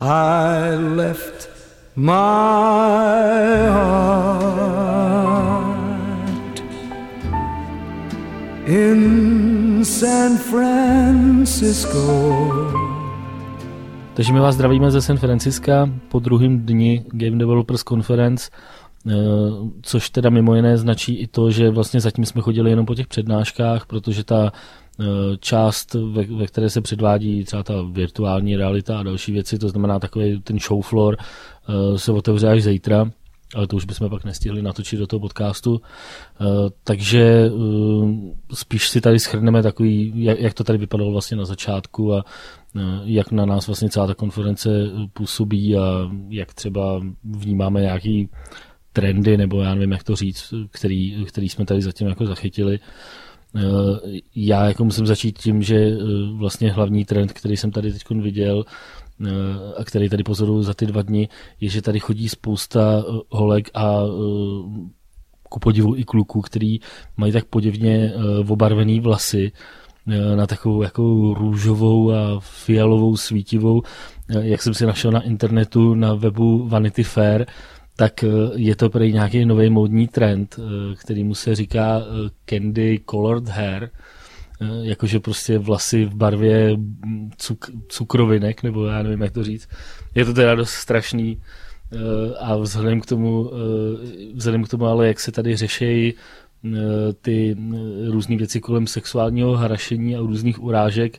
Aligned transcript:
I 0.00 0.76
left 0.76 1.50
my 1.96 2.06
heart 3.66 5.02
in 8.66 9.84
San 9.84 10.36
Francisco. 10.36 11.98
Takže 14.14 14.32
my 14.32 14.40
vás 14.40 14.54
zdravíme 14.54 14.90
ze 14.90 15.02
San 15.02 15.16
Francisca 15.16 15.90
po 16.08 16.18
druhém 16.18 16.66
dni 16.66 17.04
Game 17.12 17.38
Developers 17.38 17.82
Conference, 17.82 18.50
eh, 19.06 19.12
což 19.82 20.10
teda 20.10 20.30
mimo 20.30 20.54
jiné 20.54 20.78
značí 20.78 21.14
i 21.14 21.26
to, 21.26 21.50
že 21.50 21.70
vlastně 21.70 22.00
zatím 22.00 22.24
jsme 22.24 22.42
chodili 22.42 22.70
jenom 22.70 22.86
po 22.86 22.94
těch 22.94 23.06
přednáškách, 23.06 23.86
protože 23.86 24.24
ta 24.24 24.52
část, 25.40 25.94
ve, 25.94 26.24
ve 26.24 26.46
které 26.46 26.70
se 26.70 26.80
předvádí 26.80 27.44
třeba 27.44 27.62
ta 27.62 27.74
virtuální 27.82 28.56
realita 28.56 28.98
a 28.98 29.02
další 29.02 29.32
věci, 29.32 29.58
to 29.58 29.68
znamená 29.68 29.98
takový 29.98 30.40
ten 30.40 30.58
show 30.58 30.82
floor, 30.82 31.16
eh, 31.20 31.98
se 31.98 32.12
otevře 32.12 32.48
až 32.48 32.62
zítra, 32.62 33.10
ale 33.54 33.66
to 33.66 33.76
už 33.76 33.84
bychom 33.84 34.10
pak 34.10 34.24
nestihli 34.24 34.62
natočit 34.62 34.98
do 34.98 35.06
toho 35.06 35.20
podcastu. 35.20 35.80
Eh, 35.80 36.44
takže 36.84 37.50
spíš 38.54 38.88
si 38.88 39.00
tady 39.00 39.18
schrneme 39.18 39.62
takový, 39.62 40.12
jak 40.16 40.54
to 40.54 40.64
tady 40.64 40.78
vypadalo 40.78 41.12
vlastně 41.12 41.36
na 41.36 41.44
začátku 41.44 42.14
a 42.14 42.24
jak 43.04 43.32
na 43.32 43.46
nás 43.46 43.66
vlastně 43.66 43.90
celá 43.90 44.06
ta 44.06 44.14
konference 44.14 44.70
působí 45.12 45.76
a 45.76 46.10
jak 46.28 46.54
třeba 46.54 47.00
vnímáme 47.24 47.80
nějaký 47.80 48.28
trendy, 48.92 49.36
nebo 49.36 49.60
já 49.60 49.74
nevím, 49.74 49.92
jak 49.92 50.02
to 50.02 50.16
říct, 50.16 50.54
který, 50.70 51.24
který 51.28 51.48
jsme 51.48 51.64
tady 51.64 51.82
zatím 51.82 52.08
jako 52.08 52.26
zachytili. 52.26 52.78
Eh, 52.82 53.27
já 54.34 54.68
jako 54.68 54.84
musím 54.84 55.06
začít 55.06 55.38
tím, 55.38 55.62
že 55.62 55.76
eh, 55.76 55.96
vlastně 56.32 56.72
hlavní 56.72 57.04
trend, 57.04 57.32
který 57.32 57.56
jsem 57.56 57.70
tady 57.70 57.92
teď 57.92 58.10
viděl, 58.10 58.64
eh, 59.26 59.30
a 59.76 59.84
který 59.84 60.08
tady 60.08 60.22
pozoruju 60.22 60.62
za 60.62 60.74
ty 60.74 60.86
dva 60.86 61.02
dny, 61.02 61.28
je, 61.60 61.68
že 61.68 61.82
tady 61.82 62.00
chodí 62.00 62.28
spousta 62.28 63.04
holek 63.28 63.70
a 63.74 63.98
ku 65.48 65.60
podivu 65.60 65.96
i 65.96 66.04
kluků, 66.04 66.40
který 66.40 66.78
mají 67.16 67.32
tak 67.32 67.44
podivně 67.44 68.12
obarvený 68.48 69.00
vlasy 69.00 69.52
na 70.34 70.46
takovou 70.46 70.82
jako 70.82 71.02
růžovou 71.34 72.12
a 72.12 72.40
fialovou 72.40 73.16
svítivou, 73.16 73.82
jak 74.28 74.62
jsem 74.62 74.74
si 74.74 74.86
našel 74.86 75.10
na 75.10 75.20
internetu 75.20 75.94
na 75.94 76.14
webu 76.14 76.68
Vanity 76.68 77.02
Fair, 77.02 77.46
tak 77.98 78.24
eh, 78.24 78.28
je 78.54 78.76
to 78.76 78.90
prý 78.90 79.12
nějaký 79.12 79.44
nový 79.44 79.70
módní 79.70 80.08
trend, 80.08 80.56
eh, 80.58 80.94
který 80.96 81.24
mu 81.24 81.34
se 81.34 81.54
říká 81.54 82.00
eh, 82.00 82.30
candy 82.44 83.00
colored 83.10 83.48
hair, 83.48 83.90
jakože 84.82 85.20
prostě 85.20 85.58
vlasy 85.58 86.04
v 86.04 86.14
barvě 86.14 86.76
cuk, 87.36 87.70
cukrovinek, 87.88 88.62
nebo 88.62 88.86
já 88.86 89.02
nevím, 89.02 89.20
jak 89.20 89.32
to 89.32 89.44
říct. 89.44 89.68
Je 90.14 90.24
to 90.24 90.34
teda 90.34 90.54
dost 90.54 90.70
strašný 90.70 91.42
a 92.40 92.56
vzhledem 92.56 93.00
k 93.00 93.06
tomu, 93.06 93.50
vzhledem 94.34 94.64
k 94.64 94.68
tomu 94.68 94.86
ale, 94.86 95.08
jak 95.08 95.20
se 95.20 95.32
tady 95.32 95.56
řeší 95.56 96.14
ty 97.20 97.56
různé 98.06 98.36
věci 98.36 98.60
kolem 98.60 98.86
sexuálního 98.86 99.56
harašení 99.56 100.16
a 100.16 100.20
různých 100.20 100.62
urážek, 100.62 101.18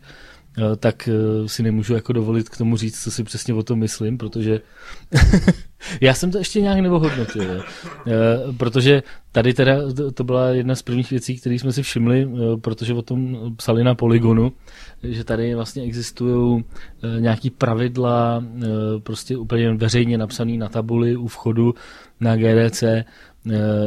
tak 0.80 1.09
si 1.45 1.63
nemůžu 1.63 1.94
jako 1.94 2.13
dovolit 2.13 2.50
k 2.50 2.57
tomu 2.57 2.77
říct, 2.77 3.03
co 3.03 3.11
si 3.11 3.23
přesně 3.23 3.53
o 3.53 3.63
tom 3.63 3.80
myslím, 3.80 4.17
protože 4.17 4.61
Já 6.02 6.13
jsem 6.13 6.31
to 6.31 6.38
ještě 6.38 6.61
nějak 6.61 6.80
neohodnotil, 6.80 7.44
jo. 7.44 7.61
E, 8.08 8.53
protože 8.53 9.03
tady 9.31 9.53
teda 9.53 9.75
to 10.13 10.23
byla 10.23 10.49
jedna 10.49 10.75
z 10.75 10.81
prvních 10.81 11.09
věcí, 11.09 11.38
které 11.38 11.55
jsme 11.55 11.72
si 11.72 11.83
všimli, 11.83 12.22
e, 12.22 12.58
protože 12.58 12.94
o 12.94 13.02
tom 13.02 13.38
psali 13.55 13.83
na 13.83 13.95
Polygonu, 13.95 14.52
že 15.03 15.23
tady 15.23 15.55
vlastně 15.55 15.83
existují 15.83 16.63
e, 17.17 17.22
nějaký 17.22 17.50
pravidla, 17.50 18.44
prostě 19.03 19.38
úplně 19.38 19.73
veřejně 19.73 20.17
napsaný 20.17 20.57
na 20.57 20.69
tabuli 20.69 21.16
u 21.16 21.27
vchodu 21.27 21.73
na 22.19 22.35
GDC, 22.35 22.83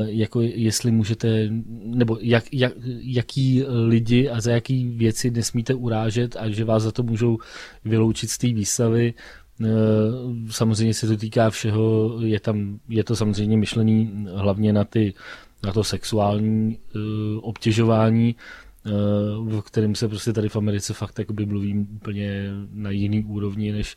jako 0.05 0.41
jestli 0.41 0.91
můžete, 0.91 1.49
nebo 1.85 2.19
jak, 2.21 2.45
jak, 2.53 2.73
jaký 3.01 3.65
lidi 3.87 4.29
a 4.29 4.41
za 4.41 4.53
jaký 4.53 4.89
věci 4.89 5.31
nesmíte 5.31 5.75
urážet 5.75 6.37
a 6.37 6.51
že 6.51 6.65
vás 6.65 6.83
za 6.83 6.93
to 6.93 7.03
můžou 7.03 7.39
vyloučit 7.85 8.31
z 8.31 8.39
té 8.39 8.47
výstavy 8.47 9.15
Eh, 9.15 9.42
samozřejmě 10.51 10.95
se 10.95 11.07
to 11.07 11.17
týká 11.17 11.51
všeho, 11.51 12.17
je, 12.21 12.41
tam, 12.41 12.79
je 12.89 13.05
to 13.05 13.17
samozřejmě 13.17 13.57
myšlený 13.57 14.27
hlavně 14.35 14.73
na, 14.73 14.85
ty, 14.85 15.15
na 15.65 15.73
to 15.73 15.85
sexuální 15.85 16.79
uh, 16.95 17.03
obtěžování, 17.43 18.35
v 19.49 19.61
kterém 19.61 19.95
se 19.95 20.09
prostě 20.09 20.33
tady 20.33 20.49
v 20.49 20.57
Americe 20.57 20.95
fakt 20.95 21.19
jakoby 21.19 21.47
mluvím 21.47 21.89
úplně 21.97 22.51
na 22.73 22.91
jiný 22.91 23.25
úrovni 23.25 23.73
než, 23.73 23.97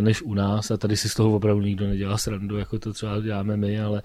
než 0.00 0.22
u 0.22 0.34
nás. 0.34 0.70
A 0.70 0.76
tady 0.76 0.96
si 0.96 1.08
z 1.08 1.14
toho 1.14 1.36
opravdu 1.36 1.62
nikdo 1.62 1.86
nedělá 1.86 2.18
srandu, 2.18 2.58
jako 2.58 2.78
to 2.78 2.92
třeba 2.92 3.20
děláme 3.20 3.56
my, 3.56 3.80
ale 3.80 4.02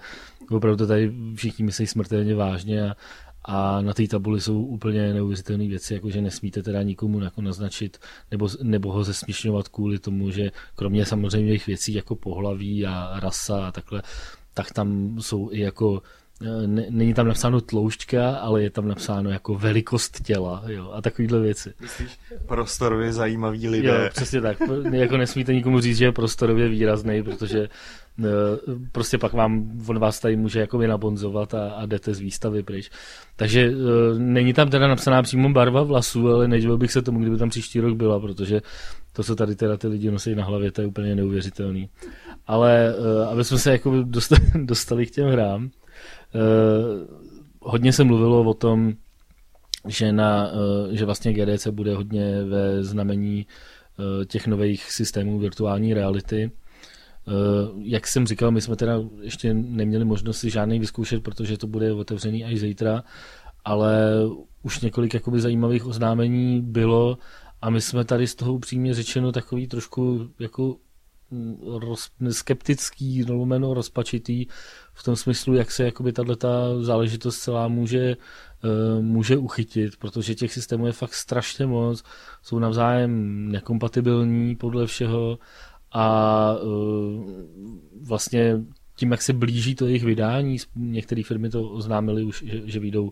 opravdu 0.50 0.76
to 0.76 0.86
tady 0.86 1.12
všichni 1.34 1.64
myslí 1.64 1.86
smrtelně 1.86 2.34
vážně 2.34 2.90
a, 2.90 2.96
a 3.46 3.80
na 3.82 3.94
té 3.94 4.08
tabuli 4.08 4.40
jsou 4.40 4.62
úplně 4.62 5.12
neuvěřitelné 5.12 5.68
věci, 5.68 5.94
jako 5.94 6.10
že 6.10 6.20
nesmíte 6.20 6.62
teda 6.62 6.82
nikomu 6.82 7.20
jako 7.20 7.42
naznačit 7.42 7.98
nebo, 8.30 8.48
nebo 8.62 8.92
ho 8.92 9.04
zesměšňovat 9.04 9.68
kvůli 9.68 9.98
tomu, 9.98 10.30
že 10.30 10.50
kromě 10.74 11.06
samozřejmě 11.06 11.52
těch 11.52 11.66
věcí 11.66 11.94
jako 11.94 12.16
pohlaví 12.16 12.86
a 12.86 13.20
rasa 13.20 13.66
a 13.66 13.72
takhle, 13.72 14.02
tak 14.54 14.72
tam 14.72 15.16
jsou 15.20 15.48
i 15.52 15.60
jako 15.60 16.02
e, 16.42 16.66
není 16.90 17.14
tam 17.14 17.28
napsáno 17.28 17.60
tloušťka, 17.60 18.36
ale 18.36 18.62
je 18.62 18.70
tam 18.70 18.88
napsáno 18.88 19.30
jako 19.30 19.54
velikost 19.54 20.22
těla 20.22 20.62
jo, 20.66 20.90
a 20.90 21.02
takovýhle 21.02 21.40
věci. 21.40 21.72
Myslíš 21.80 22.18
prostorově 22.46 23.12
zajímavý 23.12 23.68
lidé? 23.68 23.88
Jo, 23.88 24.10
přesně 24.10 24.40
tak. 24.40 24.56
jako 24.92 25.16
nesmíte 25.16 25.54
nikomu 25.54 25.80
říct, 25.80 25.96
že 25.96 26.04
je 26.04 26.12
prostorově 26.12 26.68
výrazný, 26.68 27.22
protože 27.22 27.68
Eh, 28.24 28.58
prostě 28.92 29.18
pak 29.18 29.32
vám, 29.32 29.80
on 29.86 29.98
vás 29.98 30.20
tady 30.20 30.36
může 30.36 30.60
jako 30.60 30.78
nabonzovat 30.78 31.54
a, 31.54 31.70
a 31.70 31.86
jdete 31.86 32.14
z 32.14 32.20
výstavy 32.20 32.62
pryč. 32.62 32.90
Takže 33.36 33.70
uh, 33.70 34.18
není 34.18 34.52
tam 34.52 34.70
teda 34.70 34.88
napsaná 34.88 35.22
přímo 35.22 35.48
barva 35.48 35.82
vlasů, 35.82 36.28
ale 36.28 36.48
nedivil 36.48 36.78
bych 36.78 36.92
se 36.92 37.02
tomu, 37.02 37.20
kdyby 37.20 37.36
tam 37.36 37.48
příští 37.48 37.80
rok 37.80 37.96
byla, 37.96 38.20
protože 38.20 38.60
to, 39.12 39.22
co 39.22 39.36
tady 39.36 39.56
teda 39.56 39.76
ty 39.76 39.88
lidi 39.88 40.10
nosí 40.10 40.34
na 40.34 40.44
hlavě, 40.44 40.72
to 40.72 40.80
je 40.80 40.86
úplně 40.86 41.14
neuvěřitelný. 41.14 41.88
Ale 42.46 42.94
aby 43.30 43.44
jsme 43.44 43.58
se 43.58 43.72
jako 43.72 44.02
dostali, 44.02 44.40
dostali 44.64 45.06
k 45.06 45.10
těm 45.10 45.28
hrám, 45.28 45.70
hodně 47.60 47.92
se 47.92 48.04
mluvilo 48.04 48.40
o 48.40 48.54
tom, 48.54 48.92
že, 49.88 50.12
na, 50.12 50.50
uh, 50.52 50.92
že 50.92 51.04
vlastně 51.04 51.32
GDC 51.32 51.66
bude 51.66 51.94
hodně 51.94 52.44
ve 52.44 52.84
znamení 52.84 53.46
uh, 53.98 54.24
těch 54.24 54.46
nových 54.46 54.92
systémů 54.92 55.38
virtuální 55.38 55.94
reality, 55.94 56.50
Eh, 57.28 57.70
jak 57.78 58.06
jsem 58.06 58.26
říkal, 58.26 58.50
my 58.50 58.60
jsme 58.60 58.76
teda 58.76 59.00
ještě 59.20 59.54
neměli 59.54 60.04
možnost 60.04 60.38
si 60.38 60.50
žádný 60.50 60.78
vyzkoušet, 60.78 61.22
protože 61.22 61.58
to 61.58 61.66
bude 61.66 61.92
otevřený 61.92 62.44
až 62.44 62.58
zítra, 62.58 63.02
ale 63.64 64.12
už 64.62 64.80
několik 64.80 65.14
jakoby 65.14 65.40
zajímavých 65.40 65.86
oznámení 65.86 66.60
bylo 66.62 67.18
a 67.62 67.70
my 67.70 67.80
jsme 67.80 68.04
tady 68.04 68.26
z 68.26 68.34
toho 68.34 68.54
upřímně 68.54 68.94
řečeno 68.94 69.32
takový 69.32 69.66
trošku 69.66 70.28
jako 70.38 70.76
mm, 71.30 71.56
roz, 71.78 72.10
skeptický, 72.30 73.24
lomeno 73.24 73.74
rozpačitý 73.74 74.46
v 74.96 75.02
tom 75.02 75.16
smyslu, 75.16 75.54
jak 75.54 75.70
se 75.70 75.84
jakoby 75.84 76.12
tato 76.12 76.82
záležitost 76.84 77.38
celá 77.38 77.68
může, 77.68 78.16
uh, 78.64 79.02
může 79.02 79.36
uchytit, 79.36 79.96
protože 79.96 80.34
těch 80.34 80.52
systémů 80.52 80.86
je 80.86 80.92
fakt 80.92 81.14
strašně 81.14 81.66
moc, 81.66 82.02
jsou 82.42 82.58
navzájem 82.58 83.12
nekompatibilní 83.52 84.56
podle 84.56 84.86
všeho 84.86 85.38
a 85.92 86.56
uh, 86.62 87.30
vlastně 88.02 88.60
tím, 88.96 89.10
jak 89.10 89.22
se 89.22 89.32
blíží 89.32 89.74
to 89.74 89.86
jejich 89.86 90.04
vydání, 90.04 90.56
některé 90.76 91.22
firmy 91.22 91.50
to 91.50 91.68
oznámily 91.70 92.22
už, 92.22 92.44
že, 92.46 92.60
že 92.64 92.80
vyjdou 92.80 93.10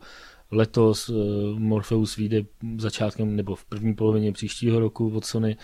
letos, 0.50 1.08
uh, 1.08 1.58
Morpheus 1.58 2.16
vyjde 2.16 2.42
začátkem 2.78 3.36
nebo 3.36 3.54
v 3.54 3.64
první 3.64 3.94
polovině 3.94 4.32
příštího 4.32 4.80
roku 4.80 5.16
od 5.16 5.24
Sony, 5.24 5.56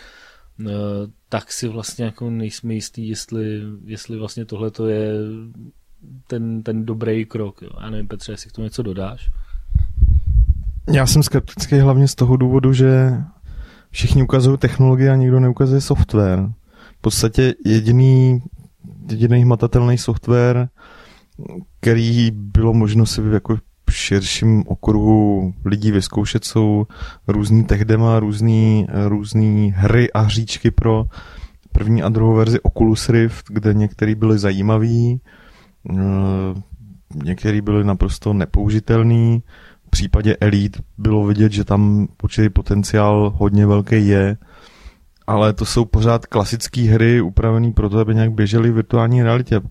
tak 1.29 1.51
si 1.51 1.67
vlastně 1.67 2.05
jako 2.05 2.29
nejsme 2.29 2.73
jistí, 2.73 3.07
jestli, 3.07 3.61
jestli 3.85 4.17
vlastně 4.17 4.45
tohle 4.45 4.71
to 4.71 4.87
je 4.87 5.13
ten, 6.27 6.63
ten 6.63 6.85
dobrý 6.85 7.25
krok. 7.25 7.61
Jo. 7.61 7.69
Já 7.81 7.89
nevím, 7.89 8.07
Petře, 8.07 8.31
jestli 8.31 8.49
k 8.49 8.53
tomu 8.53 8.63
něco 8.63 8.83
dodáš? 8.83 9.29
Já 10.93 11.05
jsem 11.05 11.23
skeptický 11.23 11.79
hlavně 11.79 12.07
z 12.07 12.15
toho 12.15 12.37
důvodu, 12.37 12.73
že 12.73 13.17
všichni 13.91 14.23
ukazují 14.23 14.57
technologie 14.57 15.11
a 15.11 15.15
nikdo 15.15 15.39
neukazuje 15.39 15.81
software 15.81 16.49
v 16.97 17.01
podstatě 17.01 17.53
jediný, 17.65 18.41
jediný 19.09 19.43
hmatatelný 19.43 19.97
software, 19.97 20.69
který 21.79 22.31
bylo 22.31 22.73
možno 22.73 23.05
si 23.05 23.21
jako 23.33 23.57
v 23.89 23.95
širším 23.95 24.63
okruhu 24.67 25.53
lidí 25.65 25.91
vyzkoušet, 25.91 26.45
jsou 26.45 26.87
různý 27.27 27.63
techdema, 27.63 28.19
různý, 28.19 28.87
různý 29.07 29.73
hry 29.77 30.11
a 30.11 30.19
hříčky 30.19 30.71
pro 30.71 31.05
první 31.71 32.03
a 32.03 32.09
druhou 32.09 32.35
verzi 32.35 32.59
Oculus 32.59 33.09
Rift, 33.09 33.45
kde 33.49 33.73
některý 33.73 34.15
byly 34.15 34.39
zajímavý, 34.39 35.21
některý 37.23 37.61
byly 37.61 37.83
naprosto 37.83 38.33
nepoužitelný. 38.33 39.43
V 39.87 39.89
případě 39.89 40.37
Elite 40.41 40.79
bylo 40.97 41.25
vidět, 41.25 41.51
že 41.51 41.63
tam 41.63 42.07
určitý 42.23 42.49
potenciál 42.49 43.33
hodně 43.35 43.65
velký 43.65 44.07
je, 44.07 44.37
ale 45.27 45.53
to 45.53 45.65
jsou 45.65 45.85
pořád 45.85 46.25
klasické 46.25 46.81
hry 46.81 47.21
upravené 47.21 47.71
pro 47.71 47.89
to, 47.89 47.99
aby 47.99 48.15
nějak 48.15 48.31
běžely 48.31 48.71
v 48.71 48.75
virtuální 48.75 49.23
realitě. 49.23 49.61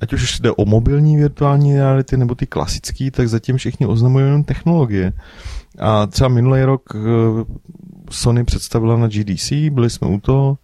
Ať 0.00 0.12
už 0.12 0.40
jde 0.40 0.50
o 0.50 0.64
mobilní 0.64 1.16
virtuální 1.16 1.74
reality 1.76 2.16
nebo 2.16 2.34
ty 2.34 2.46
klasické, 2.46 3.10
tak 3.10 3.28
zatím 3.28 3.56
všichni 3.56 3.86
oznamují 3.86 4.24
jenom 4.24 4.44
technologie. 4.44 5.12
A 5.78 6.06
třeba 6.06 6.28
minulý 6.28 6.62
rok 6.62 6.82
eh, 6.94 6.98
Sony 8.10 8.44
představila 8.44 8.96
na 8.96 9.08
GDC, 9.08 9.52
byli 9.52 9.90
jsme 9.90 10.08
u 10.08 10.20
toho, 10.20 10.58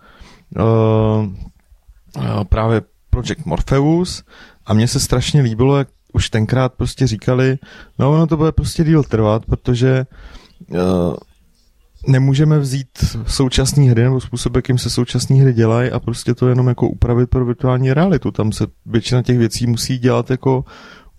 uh, 0.57 1.27
právě 2.49 2.83
Project 3.15 3.47
Morpheus 3.47 4.23
a 4.67 4.75
mně 4.75 4.89
se 4.89 5.01
strašně 5.01 5.43
líbilo, 5.43 5.77
jak 5.77 5.89
už 6.13 6.31
tenkrát 6.31 6.75
prostě 6.75 7.07
říkali, 7.07 7.59
no 7.99 8.13
ono 8.13 8.27
to 8.27 8.37
bude 8.37 8.53
prostě 8.53 8.85
díl 8.85 9.03
trvat, 9.03 9.47
protože 9.47 10.07
uh, 10.71 10.79
nemůžeme 12.07 12.59
vzít 12.59 12.89
současné 13.27 13.85
hry 13.85 14.03
nebo 14.03 14.21
způsob, 14.21 14.57
jakým 14.57 14.79
se 14.79 14.91
současné 14.91 15.37
hry 15.37 15.53
dělají 15.53 15.91
a 15.91 16.01
prostě 16.01 16.35
to 16.35 16.49
jenom 16.49 16.69
jako 16.69 16.89
upravit 16.89 17.31
pro 17.31 17.45
virtuální 17.45 17.93
realitu. 17.93 18.31
Tam 18.31 18.53
se 18.53 18.67
většina 18.87 19.23
těch 19.23 19.39
věcí 19.39 19.67
musí 19.67 19.99
dělat 19.99 20.31
jako 20.31 20.65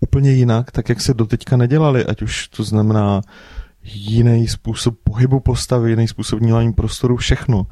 úplně 0.00 0.32
jinak, 0.32 0.70
tak 0.70 0.88
jak 0.88 1.00
se 1.00 1.14
doteďka 1.14 1.56
nedělali, 1.56 2.04
ať 2.04 2.22
už 2.22 2.48
to 2.48 2.64
znamená 2.64 3.20
jiný 3.82 4.48
způsob 4.48 4.94
pohybu 5.04 5.40
postavy, 5.40 5.90
jiný 5.90 6.08
způsob 6.08 6.40
vnímání 6.40 6.72
prostoru, 6.72 7.16
všechno. 7.16 7.66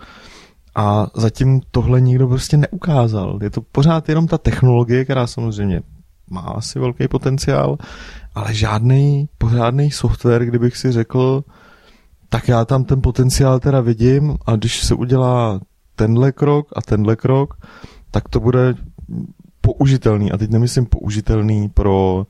A 0.75 1.07
zatím 1.15 1.61
tohle 1.71 2.01
nikdo 2.01 2.29
prostě 2.29 2.57
neukázal. 2.57 3.39
Je 3.43 3.51
to 3.51 3.61
pořád 3.63 4.09
jenom 4.09 4.27
ta 4.27 4.39
technologie, 4.39 5.05
která 5.05 5.27
samozřejmě 5.27 5.83
má 6.31 6.41
asi 6.41 6.79
velký 6.79 7.09
potenciál, 7.09 7.79
ale 8.35 8.55
žádný 8.55 9.29
pořádný 9.39 9.91
software, 9.91 10.47
kdybych 10.47 10.77
si 10.77 10.93
řekl, 10.93 11.45
tak 12.29 12.49
já 12.49 12.65
tam 12.65 12.85
ten 12.85 13.03
potenciál 13.03 13.61
teda 13.61 13.81
vidím 13.81 14.37
a 14.47 14.57
když 14.57 14.85
se 14.85 14.95
udělá 14.95 15.61
tenhle 15.97 16.33
krok 16.33 16.69
a 16.77 16.83
tenhle 16.83 17.17
krok, 17.17 17.55
tak 18.11 18.29
to 18.29 18.41
bude 18.41 18.75
použitelný. 19.61 20.33
A 20.33 20.37
teď 20.37 20.51
nemyslím 20.51 20.87
použitelný 20.87 21.69
pro 21.69 22.27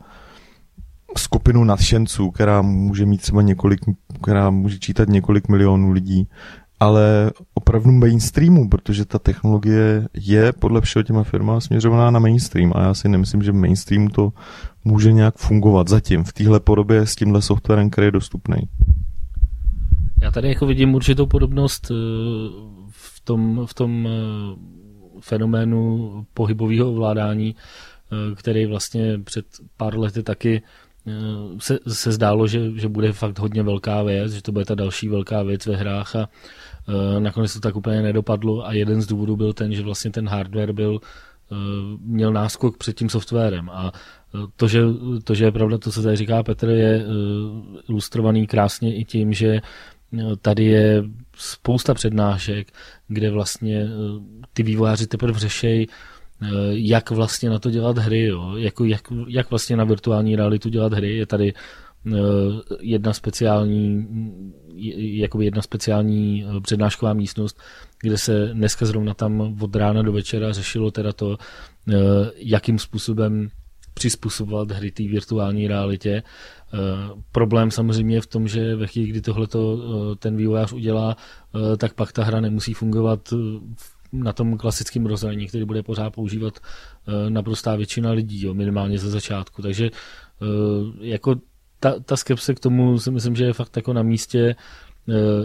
skupinu 1.17 1.64
nadšenců, 1.64 2.31
která 2.31 2.62
může 2.62 3.06
mít 3.06 3.23
třeba 3.23 3.43
několik, 3.43 3.81
která 4.23 4.50
může 4.50 4.79
čítat 4.79 5.08
několik 5.08 5.49
milionů 5.49 5.91
lidí, 5.91 6.29
ale 6.81 7.31
opravdu 7.55 7.93
mainstreamu, 7.93 8.69
protože 8.69 9.05
ta 9.05 9.19
technologie 9.19 10.09
je 10.15 10.53
podle 10.53 10.81
všeho 10.81 11.03
těma 11.03 11.23
firma 11.23 11.61
směřovaná 11.61 12.11
na 12.11 12.21
mainstream 12.21 12.73
a 12.75 12.82
já 12.82 12.94
si 12.94 13.09
nemyslím, 13.09 13.43
že 13.43 13.53
v 13.53 13.55
mainstreamu 13.55 14.09
to 14.09 14.32
může 14.85 15.12
nějak 15.12 15.35
fungovat 15.37 15.88
zatím 15.88 16.25
v 16.25 16.32
téhle 16.32 16.61
podobě 16.61 17.06
s 17.06 17.17
tímhle 17.17 17.43
softwarem, 17.43 17.91
který 17.91 18.06
je 18.06 18.11
dostupný. 18.11 18.56
Já 20.23 20.31
tady 20.31 20.49
jako 20.49 20.67
vidím 20.67 20.94
určitou 20.94 21.26
podobnost 21.26 21.91
eh, 21.91 21.94
v 22.91 23.20
tom, 23.25 23.67
v 23.67 23.75
tom 23.75 24.09
eh, 24.09 24.56
fenoménu 25.20 26.27
pohybového 26.35 26.91
ovládání, 26.91 27.56
eh, 27.56 28.35
který 28.35 28.67
vlastně 28.67 29.19
před 29.25 29.47
pár 29.77 29.99
lety 29.99 30.23
taky 30.23 30.62
se, 31.59 31.79
se 31.89 32.12
zdálo, 32.12 32.47
že, 32.47 32.71
že 32.77 32.89
bude 32.89 33.12
fakt 33.12 33.39
hodně 33.39 33.62
velká 33.62 34.03
věc, 34.03 34.33
že 34.33 34.43
to 34.43 34.53
bude 34.53 34.65
ta 34.65 34.75
další 34.75 35.09
velká 35.09 35.43
věc 35.43 35.67
ve 35.67 35.77
hrách 35.77 36.17
a 36.17 36.29
nakonec 37.19 37.55
to 37.55 37.61
tak 37.61 37.77
úplně 37.77 38.03
nedopadlo 38.03 38.67
a 38.67 38.73
jeden 38.73 39.03
z 39.03 39.06
důvodů 39.06 39.37
byl 39.37 39.53
ten, 39.53 39.73
že 39.75 39.83
vlastně 39.83 40.11
ten 40.11 40.29
hardware 40.29 40.73
byl 40.73 41.01
měl 42.01 42.33
náskok 42.33 42.77
před 42.77 42.97
tím 42.97 43.09
softwarem 43.09 43.71
a 43.71 43.93
to, 44.56 44.69
že, 44.69 44.83
to, 45.25 45.35
že 45.35 45.45
je 45.45 45.53
pravda, 45.53 45.79
to, 45.79 45.91
co 45.91 46.03
tady 46.03 46.17
říká 46.17 46.43
Petr, 46.43 46.69
je 46.69 47.05
ilustrovaný 47.89 48.47
krásně 48.47 48.97
i 48.97 49.05
tím, 49.05 49.33
že 49.33 49.61
Tady 50.43 50.65
je 50.65 51.05
spousta 51.37 51.95
přednášek, 51.95 52.73
kde 53.09 53.31
vlastně 53.31 53.83
eh, 53.83 53.89
ty 54.53 54.62
vývojáři 54.62 55.06
teprve 55.06 55.39
řešejí, 55.39 55.89
eh, 55.89 55.93
jak 56.71 57.11
vlastně 57.11 57.51
na 57.51 57.59
to 57.59 57.71
dělat 57.71 57.99
hry, 57.99 58.25
jo? 58.25 58.57
Jak, 58.57 58.75
jak, 58.85 59.13
jak 59.29 59.51
vlastně 59.51 59.77
na 59.77 59.85
virtuální 59.85 60.37
realitu 60.37 60.69
dělat 60.69 60.93
hry. 60.93 61.17
Je 61.17 61.27
tady 61.27 61.55
eh, 62.07 62.13
jedna 62.81 63.13
speciální 63.13 64.07
jakoby 64.97 65.45
jedna 65.45 65.63
speciální 65.63 66.45
přednášková 66.63 67.13
místnost, 67.13 67.61
kde 68.03 68.19
se 68.19 68.51
dneska 68.53 68.87
zrovna 68.87 69.15
tam 69.15 69.57
od 69.61 69.77
rána 69.77 70.03
do 70.03 70.13
večera 70.13 70.53
řešilo 70.53 70.91
teda 70.91 71.13
to, 71.13 71.39
jakým 72.37 72.79
způsobem 72.79 73.49
přizpůsobovat 73.95 74.71
hry 74.71 74.91
té 74.91 75.03
virtuální 75.03 75.69
realitě 75.69 76.23
Eh, 76.75 77.11
problém 77.33 77.71
samozřejmě 77.71 78.17
je 78.17 78.21
v 78.21 78.27
tom, 78.27 78.49
že 78.49 78.77
ve 78.77 78.87
chvíli, 78.87 79.09
kdy 79.09 79.21
tohle 79.21 79.47
eh, 79.55 80.17
ten 80.19 80.37
vývojář 80.37 80.73
udělá, 80.73 81.17
eh, 81.55 81.77
tak 81.77 81.95
pak 81.95 82.13
ta 82.13 82.25
hra 82.25 82.41
nemusí 82.41 82.75
fungovat 82.75 83.35
na 84.23 84.33
tom 84.33 84.59
klasickém 84.59 85.07
rozhraní, 85.07 85.47
který 85.47 85.65
bude 85.65 85.83
pořád 85.83 86.11
používat 86.11 86.59
naprostá 87.29 87.77
většina 87.77 88.11
lidí, 88.11 88.43
jo, 88.43 88.55
minimálně 88.55 88.99
ze 88.99 89.11
začátku. 89.11 89.63
Takže 89.63 89.91
jako 91.01 91.35
ta, 91.81 92.01
ta 92.01 92.17
skepse 92.17 92.55
k 92.55 92.61
tomu 92.61 92.99
si 92.99 93.11
myslím, 93.11 93.37
že 93.37 93.45
je 93.45 93.53
fakt 93.53 93.77
jako 93.77 93.93
na 93.93 94.03
místě. 94.03 94.57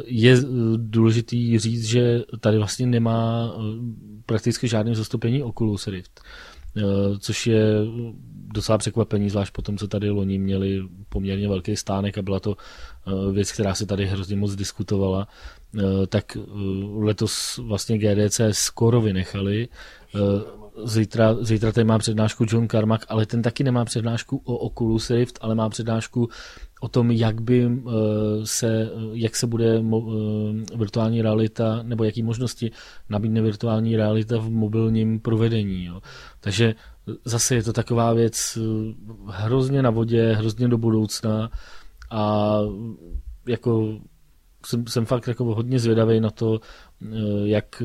Je 0.06 0.38
důležitý 0.77 1.60
říct, 1.60 1.86
že 1.86 2.21
tady 2.39 2.57
vlastně 2.57 2.88
nemá 2.88 3.54
prakticky 4.25 4.68
žádné 4.68 4.95
zastoupení 4.95 5.44
Oculus 5.44 5.88
Rift, 5.88 6.21
což 7.19 7.48
je 7.48 7.75
docela 8.53 8.77
překvapení, 8.77 9.29
zvlášť 9.29 9.53
po 9.53 9.61
tom, 9.61 9.77
co 9.77 9.87
tady 9.87 10.09
loni 10.09 10.39
měli 10.39 10.81
poměrně 11.09 11.47
velký 11.47 11.75
stánek 11.75 12.17
a 12.17 12.21
byla 12.21 12.39
to 12.39 12.55
eh, 12.57 13.31
věc, 13.31 13.51
která 13.51 13.75
se 13.75 13.85
tady 13.85 14.05
hrozně 14.05 14.35
moc 14.35 14.55
diskutovala, 14.55 15.27
eh, 15.77 16.07
tak 16.07 16.37
eh, 16.37 16.41
letos 16.93 17.57
vlastně 17.57 17.97
GDC 17.97 18.41
skoro 18.51 19.01
vynechali. 19.01 19.67
Zítra, 20.83 21.35
zítra 21.41 21.71
tady 21.71 21.85
má 21.85 21.97
přednášku 21.97 22.45
John 22.47 22.67
Carmack, 22.67 23.05
ale 23.09 23.25
ten 23.25 23.41
taky 23.41 23.63
nemá 23.63 23.85
přednášku 23.85 24.41
o 24.45 24.57
Oculus 24.57 25.09
Rift, 25.09 25.37
ale 25.41 25.55
má 25.55 25.69
přednášku 25.69 26.29
o 26.81 26.87
tom, 26.87 27.11
jak 27.11 27.41
by 27.41 27.81
se, 28.43 28.89
jak 29.13 29.35
se 29.35 29.47
bude 29.47 29.83
virtuální 30.75 31.21
realita, 31.21 31.79
nebo 31.83 32.03
jaký 32.03 32.23
možnosti 32.23 32.71
nabídne 33.09 33.41
virtuální 33.41 33.97
realita 33.97 34.37
v 34.37 34.49
mobilním 34.49 35.19
provedení. 35.19 35.85
Jo. 35.85 36.01
Takže 36.39 36.75
zase 37.25 37.56
je 37.56 37.63
to 37.63 37.73
taková 37.73 38.13
věc 38.13 38.57
eh, 38.57 38.94
hrozně 39.27 39.81
na 39.81 39.89
vodě, 39.89 40.33
hrozně 40.33 40.67
do 40.67 40.77
budoucna 40.77 41.51
a 42.11 42.57
jako 43.47 44.00
jsem, 44.65 44.88
jsem 44.88 45.06
fakt 45.06 45.27
jako 45.27 45.45
hodně 45.45 45.79
zvědavý 45.79 46.19
na 46.19 46.29
to, 46.29 46.59
eh, 47.01 47.07
jak, 47.44 47.83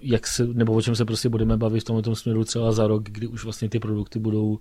jak 0.00 0.26
se, 0.26 0.46
nebo 0.46 0.72
o 0.72 0.82
čem 0.82 0.96
se 0.96 1.04
prostě 1.04 1.28
budeme 1.28 1.56
bavit 1.56 1.80
v 1.80 1.84
tomto 1.84 2.16
směru 2.16 2.44
třeba 2.44 2.72
za 2.72 2.86
rok, 2.86 3.02
kdy 3.02 3.26
už 3.26 3.44
vlastně 3.44 3.68
ty 3.68 3.78
produkty 3.78 4.18
budou, 4.18 4.58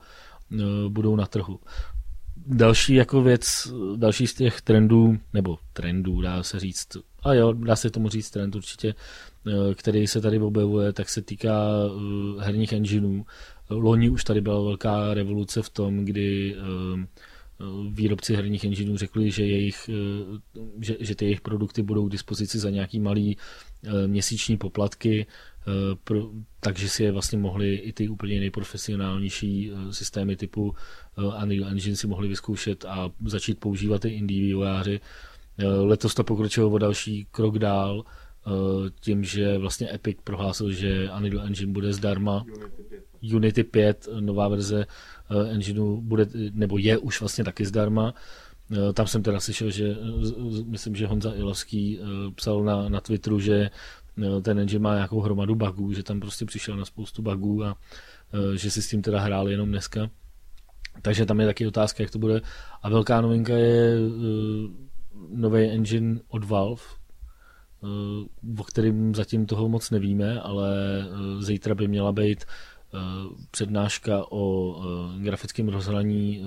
eh, 0.54 0.90
budou 0.90 1.16
na 1.16 1.26
trhu. 1.26 1.60
Další 2.48 2.94
jako 2.94 3.22
věc, 3.22 3.74
další 3.96 4.28
z 4.28 4.34
těch 4.34 4.62
trendů, 4.62 5.18
nebo 5.34 5.58
trendů 5.74 6.22
dá 6.22 6.44
se 6.44 6.60
říct, 6.60 6.88
a 7.24 7.34
jo, 7.34 7.54
dá 7.54 7.76
se 7.76 7.90
tomu 7.90 8.10
říct 8.10 8.30
trend 8.30 8.56
určitě, 8.56 8.94
Eh, 8.94 9.33
který 9.76 10.08
se 10.08 10.22
tady 10.22 10.40
objevuje, 10.40 10.94
tak 10.94 11.10
se 11.10 11.22
týká 11.22 11.70
eh, 11.86 12.44
herních 12.44 12.74
engineů. 12.74 13.26
Loni 13.70 14.10
už 14.10 14.24
tady 14.24 14.42
byla 14.42 14.64
velká 14.64 15.14
revoluce 15.14 15.62
v 15.62 15.70
tom, 15.70 16.06
kdy 16.06 16.56
eh, 16.56 17.06
výrobci 17.90 18.36
herních 18.36 18.64
engineů 18.64 18.98
řekli, 18.98 19.32
že, 19.32 19.46
jejich, 19.46 19.90
že, 20.82 20.96
že 21.00 21.16
ty 21.16 21.26
jejich 21.26 21.42
produkty 21.42 21.84
budou 21.84 22.08
k 22.08 22.12
dispozici 22.12 22.60
za 22.60 22.70
nějaký 22.70 23.00
malý 23.00 23.38
měsíční 24.08 24.58
poplatky, 24.58 25.28
pro, 26.04 26.30
takže 26.60 26.90
si 26.90 27.04
je 27.04 27.12
vlastně 27.12 27.38
mohli 27.38 27.76
i 27.76 27.94
ty 27.94 28.10
úplně 28.10 28.40
nejprofesionálnější 28.40 29.72
systémy 29.92 30.36
typu 30.36 30.76
Unreal 31.44 31.70
Engine 31.70 31.96
si 31.96 32.08
mohli 32.08 32.28
vyzkoušet 32.28 32.86
a 32.86 33.12
začít 33.26 33.60
používat 33.60 34.06
i 34.06 34.10
indie 34.10 34.42
vývojáři. 34.42 35.00
Letos 35.82 36.14
to 36.14 36.24
pokročilo 36.24 36.70
o 36.70 36.78
další 36.78 37.28
krok 37.32 37.60
dál, 37.60 38.04
Eh, 38.04 38.23
tím, 39.00 39.24
že 39.24 39.58
vlastně 39.58 39.94
Epic 39.94 40.18
prohlásil, 40.24 40.72
že 40.72 41.10
Unreal 41.18 41.46
Engine 41.46 41.74
bude 41.74 41.94
zdarma. 41.94 42.46
Unity 43.34 43.64
5, 43.64 44.08
nová 44.20 44.48
verze 44.48 44.86
eh, 44.86 45.50
engineu 45.50 46.02
bude, 46.02 46.28
nebo 46.52 46.78
je 46.78 46.98
už 46.98 47.20
vlastně 47.20 47.44
taky 47.44 47.66
zdarma. 47.66 48.14
Eh, 48.72 48.94
tam 48.94 49.08
jsem 49.08 49.24
teda 49.24 49.40
slyšel, 49.40 49.70
že 49.72 49.98
myslím, 50.66 50.96
že 50.96 51.08
Honza 51.08 51.36
Ilovský 51.36 52.00
psal 52.36 52.64
na, 52.64 52.90
na 52.90 53.02
Twitteru, 53.02 53.40
že 53.40 53.70
ten 54.42 54.60
engine 54.60 54.84
má 54.84 54.96
nějakou 54.96 55.20
hromadu 55.20 55.56
bugů, 55.56 55.94
že 55.94 56.04
tam 56.04 56.20
prostě 56.20 56.46
přišel 56.46 56.78
na 56.78 56.86
spoustu 56.86 57.22
bugů 57.22 57.64
a 57.64 57.78
že 58.56 58.72
si 58.72 58.82
s 58.82 58.90
tím 58.90 59.02
teda 59.02 59.20
hrál 59.20 59.50
jenom 59.50 59.70
dneska. 59.70 60.10
Takže 61.02 61.26
tam 61.26 61.40
je 61.40 61.46
taky 61.46 61.68
otázka, 61.68 62.04
jak 62.04 62.12
to 62.12 62.20
bude. 62.20 62.42
A 62.82 62.90
velká 62.90 63.22
novinka 63.22 63.54
je 63.54 63.98
nový 65.30 65.62
engine 65.64 66.20
od 66.30 66.44
Valve, 66.44 66.84
Eh, 66.84 67.03
o 68.58 68.64
kterým 68.64 69.16
zatím 69.16 69.46
toho 69.46 69.70
moc 69.70 69.90
nevíme, 69.90 70.40
ale 70.40 70.70
eh, 71.02 71.44
zítra 71.44 71.76
by 71.76 71.88
měla 71.88 72.12
být 72.12 72.46
eh, 72.46 72.98
přednáška 73.52 74.32
o 74.32 74.76
grafickém 75.20 75.70
rozhraní 75.70 76.46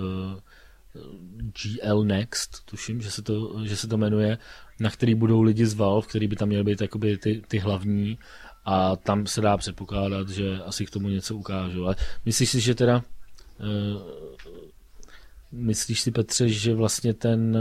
GL 1.63 2.05
Next, 2.05 2.65
tuším, 2.65 3.01
že 3.01 3.11
se 3.11 3.23
to, 3.23 3.67
že 3.67 3.77
se 3.77 3.89
to 3.89 3.97
jmenuje, 3.97 4.39
na 4.81 4.91
který 4.91 5.15
budou 5.15 5.43
lidi 5.43 5.67
z 5.67 5.75
Valve, 5.75 6.07
který 6.07 6.29
by 6.29 6.37
tam 6.37 6.49
měli 6.49 6.65
být 6.65 6.81
jakoby 6.81 7.19
ty, 7.19 7.43
ty 7.49 7.59
hlavní 7.59 8.19
a 8.65 8.97
tam 8.97 9.27
se 9.27 9.41
dá 9.41 9.57
předpokládat, 9.57 10.29
že 10.29 10.59
asi 10.65 10.87
k 10.87 10.91
tomu 10.91 11.09
něco 11.09 11.37
ukážu. 11.37 11.85
Ale 11.85 11.97
myslíš 12.25 12.51
si, 12.51 12.61
že 12.61 12.75
teda 12.75 13.03
myslíš 15.53 16.01
si, 16.01 16.11
Petře, 16.11 16.49
že 16.49 16.75
vlastně 16.75 17.15
ten 17.15 17.59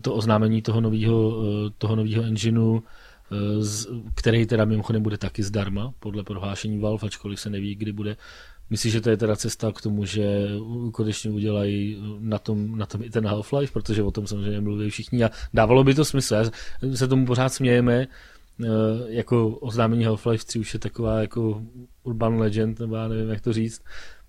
to 0.00 0.14
oznámení 0.14 0.62
toho 0.62 0.80
nového 0.80 1.28
uh, 1.28 1.44
toho 1.78 1.96
nového 1.96 2.24
engineu 2.24 2.82
který 4.14 4.46
teda 4.46 4.64
mimochodem 4.64 5.02
bude 5.02 5.18
taky 5.18 5.42
zdarma, 5.42 5.92
podle 6.00 6.22
prohlášení 6.22 6.78
Valve, 6.78 7.06
ačkoliv 7.06 7.40
se 7.40 7.50
neví, 7.50 7.74
kdy 7.74 7.92
bude. 7.92 8.16
Myslíš, 8.70 8.92
že 8.92 9.00
to 9.00 9.10
je 9.10 9.16
teda 9.16 9.36
cesta 9.36 9.72
k 9.72 9.82
tomu, 9.82 10.04
že 10.04 10.48
konečně 10.92 11.30
udělají 11.30 12.02
na 12.18 12.38
tom, 12.38 12.78
na 12.78 12.86
tom 12.86 13.02
i 13.02 13.10
ten 13.10 13.26
Half-Life, 13.26 13.72
protože 13.72 14.02
o 14.02 14.10
tom 14.10 14.26
samozřejmě 14.26 14.60
mluví 14.60 14.90
všichni 14.90 15.24
a 15.24 15.30
dávalo 15.54 15.84
by 15.84 15.94
to 15.94 16.04
smysl. 16.04 16.34
Já 16.34 16.44
se 16.94 17.08
tomu 17.08 17.26
pořád 17.26 17.48
smějeme, 17.48 18.06
eh, 18.64 18.66
jako 19.06 19.48
oznámení 19.48 20.06
Half-Life 20.06 20.46
3 20.46 20.58
už 20.58 20.74
je 20.74 20.80
taková 20.80 21.20
jako 21.20 21.62
urban 22.02 22.38
legend, 22.38 22.80
nebo 22.80 22.96
já 22.96 23.08
nevím, 23.08 23.28
jak 23.28 23.40
to 23.40 23.52
říct. 23.52 23.82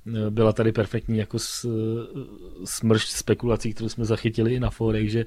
Eh, 0.07 0.29
byla 0.29 0.53
tady 0.53 0.71
perfektní 0.71 1.17
jako 1.17 1.37
smršť 2.65 3.09
spekulací, 3.09 3.73
kterou 3.73 3.89
jsme 3.89 4.05
zachytili 4.05 4.53
i 4.53 4.59
na 4.59 4.69
fórech, 4.69 5.11
že 5.11 5.25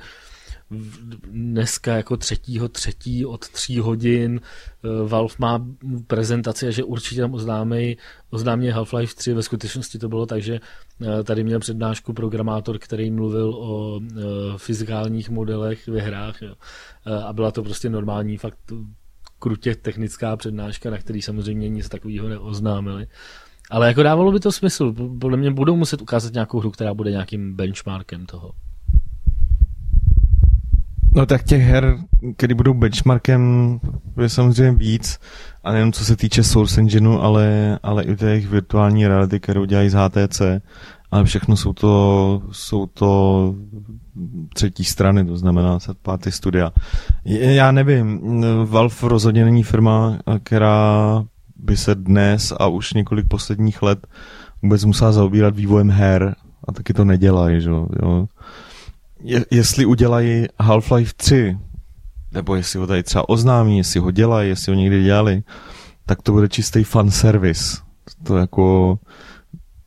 dneska 1.31 1.97
jako 1.97 2.17
třetího 2.17 2.69
třetí 2.69 3.27
od 3.27 3.49
tří 3.49 3.79
hodin 3.79 4.41
eh, 4.41 4.89
Valve 5.09 5.35
má 5.39 5.67
prezentaci 6.07 6.69
a 6.69 6.71
že 6.71 6.85
určitě 6.85 7.21
tam 7.21 7.35
oznámí, 7.35 7.97
oznámí 8.31 8.71
Half-Life 8.71 9.15
3. 9.15 9.35
Ve 9.35 9.43
skutečnosti 9.43 9.99
to 9.99 10.09
bylo 10.09 10.27
tak, 10.27 10.43
že 10.43 10.61
eh, 11.03 11.25
tady 11.25 11.45
měl 11.45 11.61
přednášku 11.61 12.13
programátor, 12.13 12.79
který 12.79 13.11
mluvil 13.11 13.55
o 13.55 14.01
eh, 14.01 14.23
fyzikálních 14.57 15.31
modelech 15.31 15.89
ve 15.89 16.01
hrách 16.01 16.43
jo. 16.43 16.55
a 17.27 17.33
byla 17.33 17.51
to 17.51 17.63
prostě 17.63 17.91
normální 17.91 18.37
fakt 18.37 18.59
krutě 19.39 19.75
technická 19.75 20.37
přednáška, 20.37 20.91
na 20.91 20.99
který 20.99 21.23
samozřejmě 21.23 21.69
nic 21.69 21.89
takového 21.89 22.29
neoznámili. 22.29 23.07
Ale 23.71 23.89
jako 23.89 24.03
dávalo 24.03 24.33
by 24.33 24.41
to 24.41 24.53
smysl. 24.53 24.95
Podle 25.21 25.37
mě 25.37 25.51
budou 25.51 25.77
muset 25.77 26.03
ukázat 26.03 26.33
nějakou 26.33 26.61
hru, 26.61 26.71
která 26.71 26.95
bude 26.95 27.11
nějakým 27.11 27.57
benchmarkem 27.57 28.27
toho. 28.27 28.51
No 31.17 31.27
tak 31.27 31.43
těch 31.43 31.63
her, 31.63 31.99
které 32.37 32.55
budou 32.55 32.75
benchmarkem, 32.75 33.81
je 34.23 34.29
samozřejmě 34.29 34.79
víc. 34.79 35.19
A 35.65 35.73
nejen 35.73 35.93
co 35.93 36.05
se 36.05 36.17
týče 36.17 36.43
Source 36.43 36.81
Engineu, 36.81 37.19
ale, 37.19 37.79
ale 37.83 38.05
i 38.05 38.17
těch 38.17 38.49
virtuální 38.49 39.07
reality, 39.07 39.41
kterou 39.41 39.65
dělají 39.65 39.89
z 39.89 39.95
HTC. 39.95 40.43
Ale 41.11 41.25
všechno 41.25 41.57
jsou 41.57 41.73
to, 41.73 42.43
jsou 42.53 42.87
to 42.87 43.55
třetí 44.55 44.85
strany, 44.85 45.25
to 45.25 45.37
znamená 45.37 45.79
party 46.03 46.33
studia. 46.33 46.73
Já 47.25 47.73
nevím, 47.73 48.21
Valve 48.65 48.97
rozhodně 49.03 49.45
není 49.45 49.63
firma, 49.63 50.19
která 50.43 51.25
by 51.57 51.77
se 51.77 51.95
dnes 51.95 52.53
a 52.59 52.67
už 52.67 52.93
několik 52.93 53.29
posledních 53.29 53.83
let 53.83 54.07
vůbec 54.63 54.85
musela 54.85 55.13
zaobírat 55.13 55.57
vývojem 55.57 55.91
her 55.91 56.35
a 56.69 56.73
taky 56.73 56.95
to 56.95 57.05
nedělají, 57.05 57.61
že 57.61 57.71
jo 57.71 58.29
je, 59.25 59.45
jestli 59.51 59.87
udělají 59.87 60.47
Half-Life 60.61 61.13
3, 61.17 61.59
nebo 62.33 62.55
jestli 62.55 62.79
ho 62.79 62.87
tady 62.87 63.03
třeba 63.03 63.29
oznámí, 63.29 63.79
jestli 63.79 64.01
ho 64.01 64.11
dělají, 64.11 64.49
jestli 64.49 64.73
ho 64.73 64.81
někdy 64.81 65.03
dělali, 65.03 65.43
tak 66.07 66.23
to 66.23 66.33
bude 66.33 66.49
čistý 66.49 66.85
fan 66.85 67.11
service. 67.11 67.77
To 68.23 68.37
jako 68.37 68.99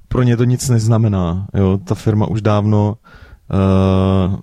pro 0.08 0.24
ně 0.24 0.38
to 0.38 0.44
nic 0.44 0.70
neznamená. 0.70 1.48
Jo? 1.54 1.80
Ta 1.84 1.96
firma 1.96 2.28
už 2.28 2.42
dávno 2.42 2.98
uh, 3.52 4.36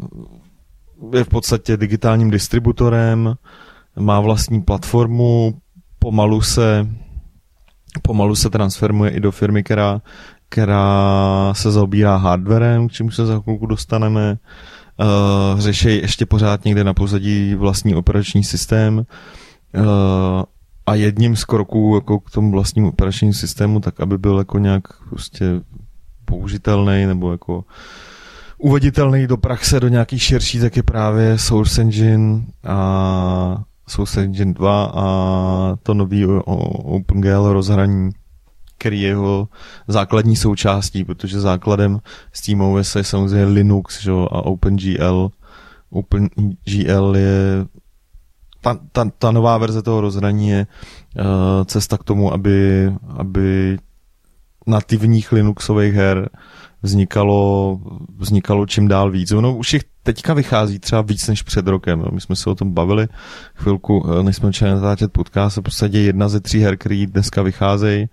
je 1.14 1.24
v 1.24 1.28
podstatě 1.28 1.76
digitálním 1.76 2.30
distributorem, 2.30 3.34
má 3.98 4.20
vlastní 4.20 4.62
platformu, 4.62 5.54
pomalu 5.98 6.42
se 6.42 6.88
pomalu 8.02 8.34
se 8.34 8.50
transformuje 8.50 9.10
i 9.10 9.20
do 9.20 9.30
firmy, 9.30 9.62
která, 9.62 10.00
která 10.48 11.54
se 11.54 11.70
zaobírá 11.70 12.16
hardwarem, 12.16 12.88
k 12.88 12.92
čemu 12.92 13.10
se 13.10 13.26
za 13.26 13.40
chvilku 13.40 13.66
dostaneme. 13.66 14.38
Uh, 14.96 15.60
řeší 15.60 15.96
ještě 15.96 16.26
pořád 16.26 16.64
někde 16.64 16.84
na 16.84 16.94
pozadí 16.94 17.54
vlastní 17.54 17.94
operační 17.94 18.44
systém. 18.44 18.96
Uh, 18.98 19.84
a 20.86 20.94
jedním 20.94 21.36
z 21.36 21.44
kroků 21.44 21.92
jako 21.94 22.20
k 22.20 22.30
tomu 22.30 22.50
vlastnímu 22.50 22.88
operačnímu 22.88 23.32
systému, 23.32 23.80
tak 23.80 24.00
aby 24.00 24.18
byl 24.18 24.38
jako 24.38 24.58
nějak 24.58 24.82
prostě 25.10 25.44
použitelný 26.24 27.06
nebo 27.06 27.32
jako 27.32 27.64
uveditelný 28.58 29.26
do 29.26 29.36
praxe, 29.36 29.80
do 29.80 29.88
nějaký 29.88 30.18
širší, 30.18 30.60
tak 30.60 30.76
je 30.76 30.82
právě 30.82 31.38
Source 31.38 31.80
Engine 31.80 32.42
a 32.64 33.62
Source 33.86 34.22
Engine 34.22 34.54
2 34.54 34.84
a 34.94 35.06
to 35.82 35.94
nový 35.94 36.26
OpenGL 36.26 37.52
rozhraní 37.52 38.10
který 38.78 39.00
je 39.00 39.08
jeho 39.08 39.48
základní 39.88 40.36
součástí, 40.36 41.04
protože 41.04 41.40
základem 41.40 42.00
SteamOS 42.32 42.96
je 42.96 43.04
samozřejmě 43.04 43.44
Linux 43.44 44.02
že? 44.02 44.12
a 44.12 44.44
OpenGL. 44.44 45.30
OpenGL 45.90 47.16
je 47.16 47.66
ta, 48.60 48.78
ta, 48.92 49.10
ta 49.18 49.30
nová 49.30 49.58
verze 49.58 49.82
toho 49.82 50.00
rozhraní 50.00 50.48
je 50.48 50.66
uh, 50.66 51.24
cesta 51.64 51.98
k 51.98 52.04
tomu, 52.04 52.32
aby, 52.32 52.92
aby 53.16 53.78
nativních 54.66 55.32
Linuxových 55.32 55.94
her 55.94 56.28
vznikalo, 56.82 57.78
vznikalo 58.16 58.66
čím 58.66 58.88
dál 58.88 59.10
víc. 59.10 59.32
Ono 59.32 59.56
už 59.56 59.72
jich 59.72 59.82
teďka 60.02 60.34
vychází 60.34 60.78
třeba 60.78 61.02
víc 61.02 61.28
než 61.28 61.42
před 61.42 61.66
rokem. 61.66 62.04
My 62.12 62.20
jsme 62.20 62.36
se 62.36 62.50
o 62.50 62.54
tom 62.54 62.74
bavili 62.74 63.08
chvilku, 63.54 64.06
eh, 64.06 64.22
než 64.22 64.36
jsme 64.36 64.48
začali 64.48 64.74
natáčet 64.74 65.12
podcast, 65.12 65.56
v 65.56 65.62
podstatě 65.62 65.98
jedna 65.98 66.28
ze 66.28 66.40
tří 66.40 66.60
her, 66.60 66.76
které 66.76 67.06
dneska 67.06 67.42
vycházejí, 67.42 68.08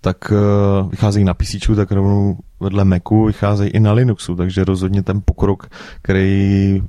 tak 0.00 0.32
uh, 0.32 0.90
vycházejí 0.90 1.24
na 1.24 1.34
PC, 1.34 1.76
tak 1.76 1.92
rovnou 1.92 2.36
vedle 2.64 2.84
Macu 2.84 3.24
vycházejí 3.24 3.70
i 3.70 3.80
na 3.80 3.92
Linuxu, 3.92 4.36
takže 4.36 4.64
rozhodně 4.64 5.02
ten 5.02 5.22
pokrok, 5.24 5.68
který 6.02 6.82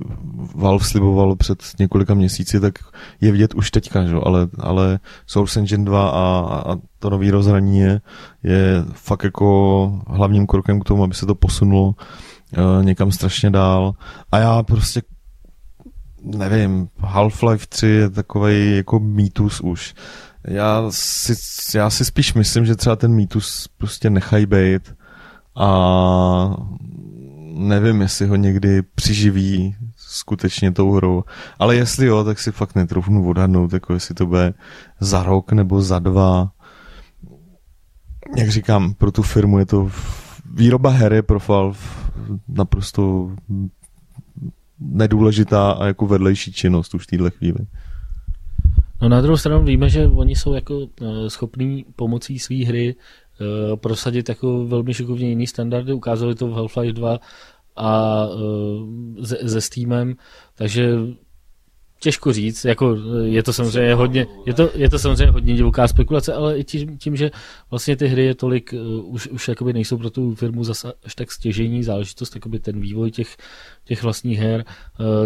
Valve 0.54 0.84
sliboval 0.84 1.36
před 1.36 1.58
několika 1.78 2.14
měsíci, 2.14 2.60
tak 2.60 2.74
je 3.20 3.32
vidět 3.32 3.54
už 3.54 3.70
teďka, 3.70 4.04
že? 4.04 4.16
Ale, 4.22 4.48
ale 4.58 4.98
Source 5.26 5.60
Engine 5.60 5.84
2 5.84 6.08
a, 6.08 6.14
a 6.72 6.76
to 6.98 7.10
nový 7.10 7.30
rozhraní 7.30 7.78
je, 7.78 8.00
je 8.42 8.84
fakt 8.92 9.24
jako 9.24 10.00
hlavním 10.06 10.46
krokem 10.46 10.80
k 10.80 10.84
tomu, 10.84 11.04
aby 11.04 11.14
se 11.14 11.26
to 11.26 11.34
posunulo 11.34 11.86
uh, 11.86 12.84
někam 12.84 13.12
strašně 13.12 13.50
dál. 13.50 13.94
A 14.32 14.38
já 14.38 14.62
prostě 14.62 15.02
nevím, 16.22 16.88
Half-Life 17.00 17.66
3 17.68 17.86
je 17.86 18.10
takový 18.10 18.76
jako 18.76 19.00
mýtus 19.00 19.60
už. 19.60 19.94
Já 20.44 20.84
si, 20.90 21.34
já 21.78 21.90
si 21.90 22.04
spíš 22.04 22.34
myslím, 22.34 22.66
že 22.66 22.76
třeba 22.76 22.96
ten 22.96 23.12
mýtus 23.12 23.68
prostě 23.78 24.10
nechají 24.10 24.46
být 24.46 24.94
a 25.56 26.56
nevím, 27.54 28.00
jestli 28.00 28.26
ho 28.26 28.36
někdy 28.36 28.82
přiživí 28.94 29.76
skutečně 29.96 30.72
tou 30.72 30.92
hrou. 30.92 31.24
Ale 31.58 31.76
jestli 31.76 32.06
jo, 32.06 32.24
tak 32.24 32.38
si 32.38 32.52
fakt 32.52 32.74
netrufnu 32.74 33.28
odhadnout, 33.28 33.72
jako 33.72 33.94
jestli 33.94 34.14
to 34.14 34.26
bude 34.26 34.54
za 35.00 35.22
rok 35.22 35.52
nebo 35.52 35.82
za 35.82 35.98
dva. 35.98 36.52
Jak 38.36 38.48
říkám, 38.48 38.94
pro 38.94 39.12
tu 39.12 39.22
firmu 39.22 39.58
je 39.58 39.66
to 39.66 39.90
výroba 40.54 40.92
je 40.92 41.22
pro 41.22 41.38
Valve 41.48 41.78
naprosto 42.48 43.30
nedůležitá 44.80 45.70
a 45.70 45.86
jako 45.86 46.06
vedlejší 46.06 46.52
činnost 46.52 46.94
už 46.94 47.02
v 47.02 47.06
této 47.06 47.30
chvíli. 47.30 47.58
No 49.02 49.08
na 49.08 49.20
druhou 49.20 49.36
stranu 49.36 49.64
víme, 49.64 49.88
že 49.88 50.06
oni 50.06 50.36
jsou 50.36 50.54
jako 50.54 50.86
eh, 51.02 51.30
schopní 51.30 51.84
pomocí 51.96 52.38
své 52.38 52.64
hry 52.64 52.94
uh, 53.40 53.76
prosadit 53.76 54.28
jako 54.28 54.66
velmi 54.66 54.94
šikovně 54.94 55.28
jiný 55.28 55.46
standardy. 55.46 55.92
Ukázali 55.92 56.34
to 56.34 56.46
v 56.46 56.54
Half-Life 56.54 56.92
2 56.92 57.18
a 57.76 58.26
uh, 58.26 59.24
se, 59.24 59.48
se 59.48 59.60
Steamem, 59.60 60.14
takže 60.54 60.96
těžko 62.00 62.32
říct, 62.32 62.64
jako 62.64 62.96
je 63.24 63.42
to 63.42 63.52
samozřejmě 63.52 63.94
hodně, 63.94 64.26
je 64.46 64.54
to, 64.54 64.70
je 64.74 64.90
to 64.90 64.98
samozřejmě 64.98 65.30
hodně 65.32 65.54
divoká 65.54 65.88
spekulace, 65.88 66.34
ale 66.34 66.58
i 66.58 66.64
tím, 66.64 66.98
tím, 66.98 67.16
že 67.16 67.30
vlastně 67.70 67.96
ty 67.96 68.06
hry 68.06 68.24
je 68.24 68.34
tolik, 68.34 68.74
už, 69.04 69.28
už 69.28 69.48
jakoby 69.48 69.72
nejsou 69.72 69.98
pro 69.98 70.10
tu 70.10 70.34
firmu 70.34 70.64
zase 70.64 70.92
až 71.04 71.14
tak 71.14 71.32
stěžení 71.32 71.82
záležitost, 71.82 72.34
jakoby 72.34 72.58
ten 72.58 72.80
vývoj 72.80 73.10
těch, 73.10 73.36
těch 73.84 74.02
vlastních 74.02 74.38
her, 74.38 74.64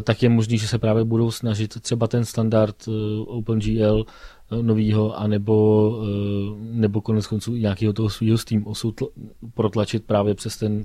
tak 0.02 0.23
je 0.23 0.29
možný, 0.29 0.59
že 0.59 0.69
se 0.69 0.79
právě 0.79 1.05
budou 1.05 1.31
snažit 1.31 1.81
třeba 1.81 2.07
ten 2.07 2.25
standard 2.25 2.76
OpenGL 3.26 4.05
novýho, 4.62 5.19
anebo, 5.19 5.88
uh, 5.90 6.59
nebo 6.61 7.00
konec 7.00 7.26
konců 7.26 7.57
nějakého 7.57 7.92
toho 7.92 8.11
svého 8.11 8.38
Steam 8.38 8.66
osu 8.66 8.90
tl- 8.90 9.11
protlačit 9.54 10.04
právě 10.04 10.35
přes 10.35 10.57
ten 10.57 10.85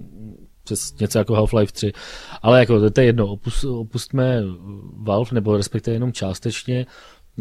přes 0.65 1.00
něco 1.00 1.17
jako 1.17 1.34
Half-Life 1.34 1.72
3. 1.72 1.91
Ale 2.41 2.60
jako 2.60 2.89
to 2.89 3.01
je 3.01 3.05
jedno, 3.05 3.27
opust, 3.27 3.63
opustme 3.63 4.41
Valve, 4.93 5.29
nebo 5.34 5.57
respektive 5.57 5.95
jenom 5.95 6.13
částečně, 6.13 6.86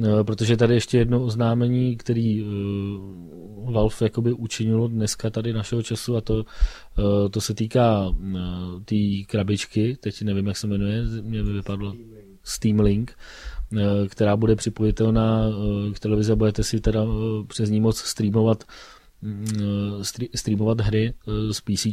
eh, 0.04 0.24
protože 0.24 0.56
tady 0.56 0.74
ještě 0.74 0.98
jedno 0.98 1.24
oznámení, 1.24 1.96
který 1.96 2.42
eh, 2.42 2.44
Valve 3.72 3.96
jakoby 4.00 4.32
učinilo 4.32 4.88
dneska 4.88 5.30
tady 5.30 5.52
našeho 5.52 5.82
času 5.82 6.16
a 6.16 6.20
to, 6.20 6.34
uh, 6.34 6.44
to 7.30 7.40
se 7.40 7.54
týká 7.54 8.08
uh, 8.08 8.14
té 8.78 8.84
tý 8.84 9.24
krabičky, 9.24 9.96
teď 10.00 10.22
nevím, 10.22 10.46
jak 10.46 10.56
se 10.56 10.66
jmenuje, 10.66 11.02
mě 11.22 11.42
by 11.42 11.52
vypadlo 11.52 11.94
Steam 12.42 12.80
Link, 12.80 13.10
uh, 13.10 13.53
která 14.08 14.36
bude 14.36 14.56
připojitelná 14.56 15.48
uh, 15.48 15.92
k 15.92 15.98
televizi 15.98 16.32
a 16.32 16.36
budete 16.36 16.64
si 16.64 16.80
teda 16.80 17.02
uh, 17.02 17.12
přes 17.46 17.70
ní 17.70 17.80
moc 17.80 17.98
streamovat 17.98 18.64
streamovat 20.34 20.80
hry 20.80 21.14
z 21.52 21.60
PC. 21.60 21.86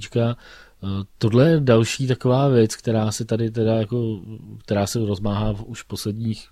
Tohle 1.18 1.50
je 1.50 1.60
další 1.60 2.08
taková 2.08 2.48
věc, 2.48 2.76
která 2.76 3.12
se 3.12 3.26
tady 3.26 3.52
teda 3.52 3.76
jako, 3.76 4.20
která 4.58 4.88
se 4.88 5.06
rozmáhá 5.06 5.56
už 5.66 5.84
posledních 5.84 6.48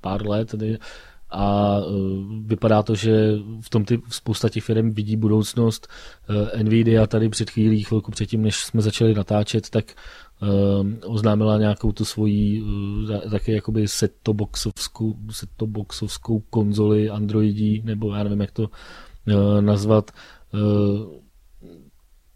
pár 0.00 0.28
let, 0.28 0.50
tedy 0.50 0.78
a 1.30 1.76
vypadá 2.46 2.82
to, 2.82 2.94
že 2.94 3.32
v 3.60 3.70
tom 3.70 3.84
ty 3.84 4.00
spousta 4.08 4.48
těch 4.48 4.64
firm 4.64 4.90
vidí 4.90 5.16
budoucnost. 5.16 5.88
Nvidia 6.62 7.06
tady 7.06 7.28
před 7.28 7.50
chvílí, 7.50 7.82
chvilku 7.82 8.10
předtím, 8.10 8.42
než 8.42 8.56
jsme 8.56 8.82
začali 8.82 9.14
natáčet, 9.14 9.70
tak 9.70 9.84
oznámila 11.06 11.58
nějakou 11.58 11.92
tu 11.92 12.04
svoji 12.04 12.64
také 13.30 13.52
jakoby 13.52 13.88
set-to-boxovskou, 13.88 15.16
set-to-boxovskou 15.30 16.42
konzoli 16.50 17.10
Androidí, 17.10 17.82
nebo 17.84 18.14
já 18.14 18.22
nevím, 18.22 18.40
jak 18.40 18.50
to 18.50 18.70
nazvat. 19.60 20.10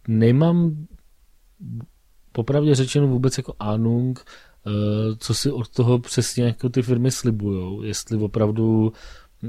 Nemám 0.09 0.87
popravdě 2.33 2.75
řečeno 2.75 3.07
vůbec 3.07 3.39
jako 3.39 3.55
Anung, 3.59 4.25
Eh, 4.67 5.17
co 5.19 5.35
si 5.35 5.51
od 5.51 5.69
toho 5.69 5.99
přesně 5.99 6.45
jako 6.45 6.69
ty 6.69 6.83
firmy 6.83 7.11
slibujou, 7.11 7.83
jestli 7.83 8.19
opravdu 8.19 8.93
eh, 9.45 9.49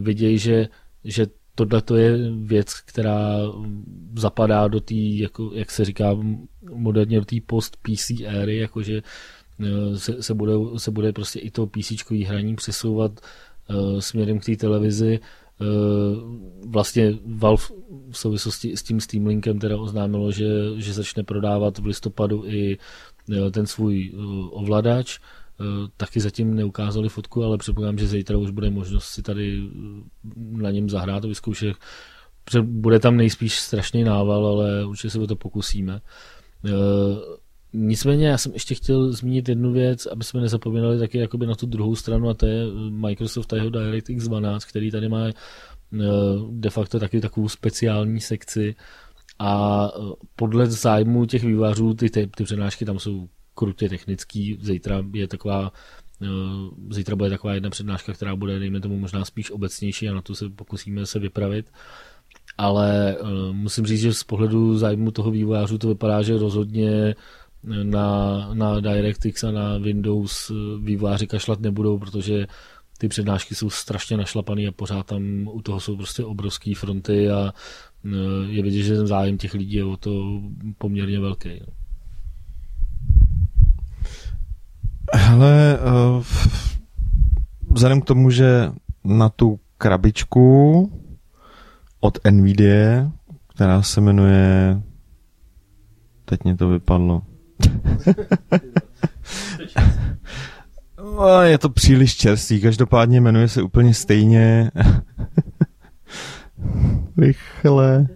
vidějí, 0.00 0.38
že, 0.38 0.68
že 1.04 1.26
tohle 1.54 1.82
to 1.82 1.96
je 1.96 2.30
věc, 2.30 2.74
která 2.80 3.38
zapadá 4.18 4.68
do 4.68 4.80
té, 4.80 4.94
jako, 4.94 5.50
jak 5.54 5.70
se 5.70 5.84
říká 5.84 6.16
moderně, 6.74 7.18
do 7.18 7.24
té 7.24 7.36
post-PC 7.46 8.10
éry, 8.24 8.56
jakože 8.56 9.02
eh, 9.60 9.98
se, 9.98 10.22
se, 10.22 10.34
bude, 10.34 10.52
se 10.76 10.90
bude 10.90 11.12
prostě 11.12 11.38
i 11.38 11.50
to 11.50 11.66
PC 11.66 11.92
hraní 12.26 12.56
přesouvat 12.56 13.20
směrem 13.98 14.38
k 14.38 14.44
té 14.44 14.56
televizi. 14.56 15.20
Vlastně 16.66 17.14
Valve 17.24 17.64
v 18.10 18.18
souvislosti 18.18 18.76
s 18.76 18.82
tím 18.82 19.00
Steam 19.00 19.26
Linkem 19.26 19.58
teda 19.58 19.78
oznámilo, 19.78 20.32
že, 20.32 20.46
že 20.76 20.92
začne 20.92 21.22
prodávat 21.22 21.78
v 21.78 21.86
listopadu 21.86 22.44
i 22.46 22.78
Eh, 23.30 23.50
ten 23.50 23.66
svůj 23.66 24.12
eh, 24.14 24.16
ovladač. 24.50 25.18
Eh, 25.18 25.64
taky 25.96 26.20
zatím 26.20 26.54
neukázali 26.54 27.08
fotku, 27.08 27.44
ale 27.44 27.58
předpokládám, 27.58 27.98
že 27.98 28.06
zítra 28.06 28.38
už 28.38 28.50
bude 28.50 28.70
možnost 28.70 29.04
si 29.04 29.22
tady 29.22 29.62
na 30.36 30.70
něm 30.70 30.90
zahrát 30.90 31.24
a 31.24 31.28
vyzkoušet. 31.28 31.76
Bude 32.62 32.98
tam 32.98 33.16
nejspíš 33.16 33.58
strašný 33.58 34.04
nával, 34.04 34.46
ale 34.46 34.86
určitě 34.86 35.10
se 35.10 35.18
o 35.18 35.26
to 35.26 35.36
pokusíme. 35.36 36.00
Nicméně 37.72 38.28
já 38.28 38.38
jsem 38.38 38.52
ještě 38.52 38.74
chtěl 38.74 39.12
zmínit 39.12 39.48
jednu 39.48 39.72
věc, 39.72 40.06
aby 40.06 40.24
jsme 40.24 40.40
nezapomínali 40.40 40.98
taky 40.98 41.18
jakoby 41.18 41.46
na 41.46 41.54
tu 41.54 41.66
druhou 41.66 41.96
stranu 41.96 42.28
a 42.28 42.34
to 42.34 42.46
je 42.46 42.64
Microsoft 42.90 43.52
a 43.52 43.56
jeho 43.56 43.70
DirectX 43.70 44.24
12, 44.24 44.64
který 44.64 44.90
tady 44.90 45.08
má 45.08 45.26
de 46.50 46.70
facto 46.70 47.00
taky 47.00 47.20
takovou 47.20 47.48
speciální 47.48 48.20
sekci, 48.20 48.74
a 49.38 49.84
e, 49.88 50.00
podle 50.36 50.66
zájmu 50.66 51.26
těch 51.26 51.44
vývářů 51.44 51.94
ty, 51.94 52.10
ty, 52.10 52.26
ty 52.26 52.44
přednášky 52.44 52.84
tam 52.84 52.98
jsou 52.98 53.28
krutě 53.54 53.88
technický. 53.88 54.58
Zítra 54.62 55.04
je 55.14 55.28
taková 55.28 55.72
Zítra 56.90 57.16
bude 57.16 57.30
taková 57.30 57.54
jedna 57.54 57.70
přednáška, 57.70 58.12
která 58.12 58.36
bude, 58.36 58.58
dejme 58.58 58.80
tomu, 58.80 58.98
možná 58.98 59.24
spíš 59.24 59.50
obecnější 59.50 60.08
a 60.08 60.14
na 60.14 60.22
to 60.22 60.34
se 60.34 60.48
pokusíme 60.48 61.06
se 61.06 61.18
vypravit. 61.18 61.72
Ale 62.58 63.16
uh, 63.20 63.28
musím 63.52 63.86
říct, 63.86 64.00
že 64.00 64.14
z 64.14 64.24
pohledu 64.24 64.78
zájmu 64.78 65.10
toho 65.10 65.30
vývojářů 65.30 65.78
to 65.78 65.88
vypadá, 65.88 66.22
že 66.22 66.38
rozhodně 66.38 67.14
na, 67.82 68.48
na 68.54 68.80
DirectX 68.80 69.44
a 69.44 69.50
na 69.50 69.78
Windows 69.78 70.52
vývojáři 70.82 71.26
kašlat 71.26 71.60
nebudou, 71.60 71.98
protože 71.98 72.46
ty 72.98 73.08
přednášky 73.08 73.54
jsou 73.54 73.70
strašně 73.70 74.16
našlapaný 74.16 74.68
a 74.68 74.72
pořád 74.72 75.06
tam 75.06 75.48
u 75.52 75.62
toho 75.62 75.80
jsou 75.80 75.96
prostě 75.96 76.24
obrovské 76.24 76.74
fronty 76.74 77.30
a 77.30 77.52
je 78.48 78.62
vidět, 78.62 78.82
že 78.82 78.96
ten 78.96 79.06
zájem 79.06 79.38
těch 79.38 79.54
lidí 79.54 79.76
je 79.76 79.84
o 79.84 79.96
to 79.96 80.40
poměrně 80.78 81.20
velký. 81.20 81.48
No. 81.48 81.66
Hele, 85.14 85.78
vzhledem 87.70 88.00
k 88.00 88.04
tomu, 88.04 88.30
že 88.30 88.70
na 89.04 89.28
tu 89.28 89.60
krabičku 89.78 91.01
od 92.04 92.18
NVIDIA, 92.30 93.12
která 93.54 93.82
se 93.82 94.00
jmenuje 94.00 94.82
teď 96.32 96.44
mě 96.44 96.56
to 96.56 96.68
vypadlo. 96.68 97.22
no, 101.16 101.42
je 101.42 101.58
to 101.58 101.70
příliš 101.70 102.16
čerstvý, 102.16 102.60
každopádně 102.60 103.20
jmenuje 103.20 103.48
se 103.48 103.62
úplně 103.62 103.94
stejně. 103.94 104.70
Rychle. 107.18 108.06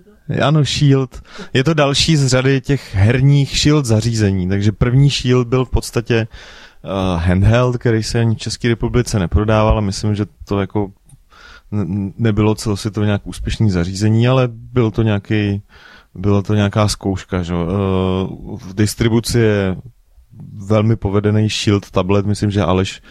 Ano, 0.42 0.64
Shield. 0.64 1.22
Je 1.52 1.64
to 1.64 1.74
další 1.74 2.16
z 2.16 2.26
řady 2.26 2.60
těch 2.60 2.94
herních 2.94 3.58
Shield 3.58 3.84
zařízení. 3.84 4.48
Takže 4.48 4.72
první 4.72 5.10
Shield 5.10 5.48
byl 5.48 5.64
v 5.64 5.70
podstatě 5.70 6.28
uh, 6.84 7.22
handheld, 7.22 7.76
který 7.76 8.02
se 8.02 8.20
ani 8.20 8.34
v 8.34 8.38
České 8.38 8.68
republice 8.68 9.18
neprodával 9.18 9.78
a 9.78 9.80
myslím, 9.80 10.14
že 10.14 10.26
to 10.44 10.60
jako 10.60 10.90
nebylo 12.18 12.54
celosvětově 12.54 13.06
nějak 13.06 13.26
úspěšný 13.26 13.70
zařízení, 13.70 14.28
ale 14.28 14.48
byl 14.52 14.90
to 14.90 15.02
nějaký, 15.02 15.62
byla 16.14 16.42
to 16.42 16.54
nějaká 16.54 16.88
zkouška. 16.88 17.42
Že? 17.42 17.54
Uh, 17.54 18.58
v 18.58 18.74
distribuci 18.74 19.38
je 19.38 19.76
velmi 20.52 20.96
povedený 20.96 21.48
Shield 21.48 21.90
tablet, 21.90 22.26
myslím, 22.26 22.50
že 22.50 22.62
Aleš 22.62 23.02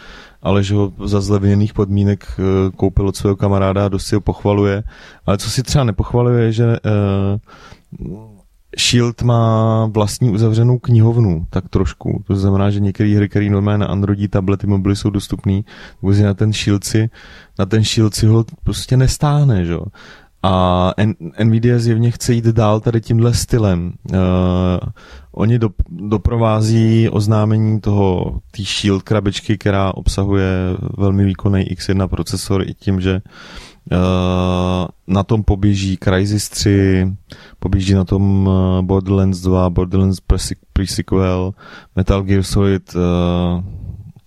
ale 0.46 0.62
že 0.62 0.74
ho 0.74 0.92
za 1.04 1.20
zlevněných 1.20 1.74
podmínek 1.74 2.26
eh, 2.38 2.70
koupil 2.76 3.08
od 3.08 3.16
svého 3.16 3.36
kamaráda 3.36 3.86
a 3.86 3.88
dost 3.88 4.06
si 4.06 4.14
ho 4.14 4.20
pochvaluje. 4.20 4.82
Ale 5.26 5.38
co 5.38 5.50
si 5.50 5.62
třeba 5.62 5.84
nepochvaluje, 5.84 6.52
že 6.52 6.66
uh, 6.66 8.35
Shield 8.78 9.22
má 9.22 9.86
vlastní 9.86 10.30
uzavřenou 10.30 10.78
knihovnu, 10.78 11.46
tak 11.50 11.68
trošku. 11.68 12.24
To 12.26 12.36
znamená, 12.36 12.70
že 12.70 12.80
některé 12.80 13.16
hry, 13.16 13.28
které 13.28 13.50
normálně 13.50 13.78
na 13.78 13.86
Androidí, 13.86 14.28
tablety, 14.28 14.66
mobily 14.66 14.96
jsou 14.96 15.10
dostupné, 15.10 15.60
vůbec 16.02 16.18
na 16.18 16.34
ten 16.34 16.52
Shield 16.52 16.84
si, 16.84 17.10
na 17.58 17.66
ten 17.66 17.84
Shield 17.84 18.14
si 18.14 18.26
ho 18.26 18.44
prostě 18.64 18.96
nestáhne, 18.96 19.64
že? 19.64 19.76
A 20.42 20.92
Nvidia 21.44 21.78
zjevně 21.78 22.10
chce 22.10 22.32
jít 22.32 22.44
dál 22.44 22.80
tady 22.80 23.00
tímhle 23.00 23.34
stylem. 23.34 23.92
Uh, 24.12 24.18
oni 25.32 25.58
do, 25.58 25.70
doprovází 25.88 27.08
oznámení 27.08 27.80
toho 27.80 28.38
té 28.50 28.62
Shield 28.62 29.02
krabičky, 29.02 29.58
která 29.58 29.94
obsahuje 29.94 30.48
velmi 30.98 31.24
výkonný 31.24 31.64
X1 31.64 32.08
procesor 32.08 32.62
i 32.62 32.74
tím, 32.74 33.00
že 33.00 33.20
na 35.06 35.22
tom 35.22 35.42
poběží 35.42 35.96
Crysis 35.96 36.48
3, 36.48 37.06
poběží 37.58 37.94
na 37.94 38.04
tom 38.04 38.46
uh, 38.46 38.82
Borderlands 38.82 39.40
2, 39.40 39.70
Borderlands 39.70 40.18
pre-sequel, 40.72 41.52
Metal 41.96 42.22
Gear 42.22 42.42
Solid, 42.42 42.94
uh, 42.94 43.02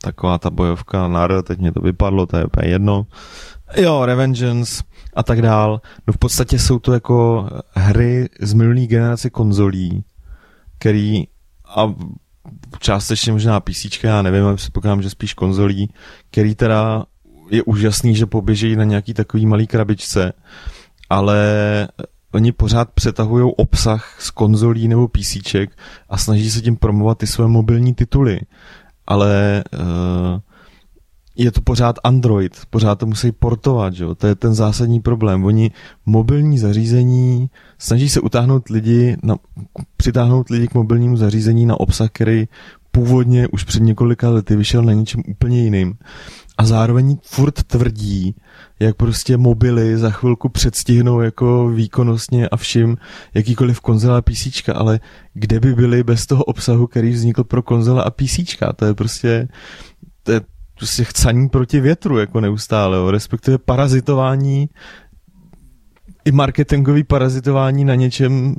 taková 0.02 0.38
ta 0.38 0.50
bojovka 0.50 1.08
NAR, 1.08 1.41
teď 1.41 1.60
mě 1.60 1.72
to 1.72 1.82
vypadlo, 1.82 2.26
to 2.26 2.38
je 2.38 2.45
úplně 2.45 2.67
jedno. 2.67 3.06
Jo, 3.78 4.06
Revengeance, 4.06 4.84
a 5.15 5.24
tak 5.24 5.41
dál. 5.41 5.82
No 6.08 6.13
v 6.13 6.17
podstatě 6.17 6.60
jsou 6.60 6.80
to 6.80 6.93
jako 6.93 7.50
hry 7.74 8.30
z 8.41 8.54
minulý 8.54 8.88
generace 8.88 9.30
konzolí, 9.30 10.04
který 10.78 11.24
a 11.76 11.93
částečně 12.80 13.32
možná 13.32 13.60
PC, 13.60 14.04
já 14.04 14.22
nevím, 14.22 14.45
ale 14.45 14.56
předpokládám, 14.56 15.02
že 15.02 15.10
spíš 15.10 15.34
konzolí, 15.34 15.93
který 16.32 16.56
teda 16.56 17.06
je 17.49 17.63
úžasný, 17.63 18.15
že 18.15 18.25
poběžejí 18.25 18.75
na 18.75 18.83
nějaký 18.83 19.13
takový 19.13 19.45
malý 19.45 19.67
krabičce, 19.67 20.33
ale 21.09 21.38
oni 22.33 22.51
pořád 22.51 22.91
přetahují 22.91 23.53
obsah 23.57 24.17
z 24.21 24.31
konzolí 24.31 24.88
nebo 24.88 25.07
PC 25.07 25.55
a 26.09 26.17
snaží 26.17 26.51
se 26.51 26.62
tím 26.62 26.75
promovat 26.75 27.17
ty 27.17 27.27
své 27.27 27.47
mobilní 27.47 27.93
tituly. 27.93 28.39
Ale 29.07 29.63
uh, 29.73 30.39
je 31.35 31.51
to 31.51 31.62
pořád 31.62 31.95
Android, 32.03 32.62
pořád 32.69 32.99
to 32.99 33.05
musí 33.05 33.31
portovat, 33.31 33.93
že? 33.93 34.05
to 34.17 34.27
je 34.27 34.35
ten 34.35 34.53
zásadní 34.53 34.99
problém. 34.99 35.45
Oni 35.45 35.71
mobilní 36.05 36.57
zařízení, 36.57 37.49
snaží 37.77 38.09
se 38.09 38.19
utáhnout 38.19 38.69
lidi, 38.69 39.17
na, 39.23 39.35
přitáhnout 39.97 40.49
lidi 40.49 40.67
k 40.67 40.73
mobilnímu 40.73 41.17
zařízení 41.17 41.65
na 41.65 41.79
obsah, 41.79 42.09
který 42.12 42.47
původně 42.91 43.47
už 43.47 43.63
před 43.63 43.83
několika 43.83 44.29
lety 44.29 44.55
vyšel 44.55 44.83
na 44.83 44.93
něčem 44.93 45.21
úplně 45.27 45.63
jiným. 45.63 45.93
A 46.60 46.65
zároveň 46.65 47.17
furt 47.24 47.63
tvrdí, 47.63 48.36
jak 48.80 48.95
prostě 48.95 49.38
mobily 49.38 49.98
za 49.98 50.10
chvilku 50.10 50.50
předstihnou 50.50 51.22
jako 51.22 51.69
výkonnostně 51.69 52.50
a 52.50 52.58
vším 52.58 52.98
jakýkoliv 53.34 53.80
konzola 53.80 54.17
a 54.17 54.22
PC, 54.22 54.69
ale 54.74 55.00
kde 55.34 55.60
by 55.60 55.74
byly 55.74 56.04
bez 56.04 56.26
toho 56.26 56.43
obsahu, 56.43 56.88
který 56.88 57.10
vznikl 57.10 57.43
pro 57.43 57.62
konzola 57.62 58.04
a 58.04 58.10
PC? 58.10 58.39
To 58.76 58.86
je 58.86 58.93
prostě, 58.93 59.48
to 60.24 60.32
je, 60.32 60.41
prostě 60.76 61.04
chcaní 61.04 61.50
proti 61.50 61.80
větru 61.80 62.17
jako 62.17 62.41
neustále, 62.41 62.98
jo, 62.98 63.12
respektive 63.12 63.58
parazitování 63.58 64.69
i 66.26 66.32
marketingový 66.32 67.04
parazitování 67.04 67.86
na 67.86 67.95
něčem, 67.95 68.56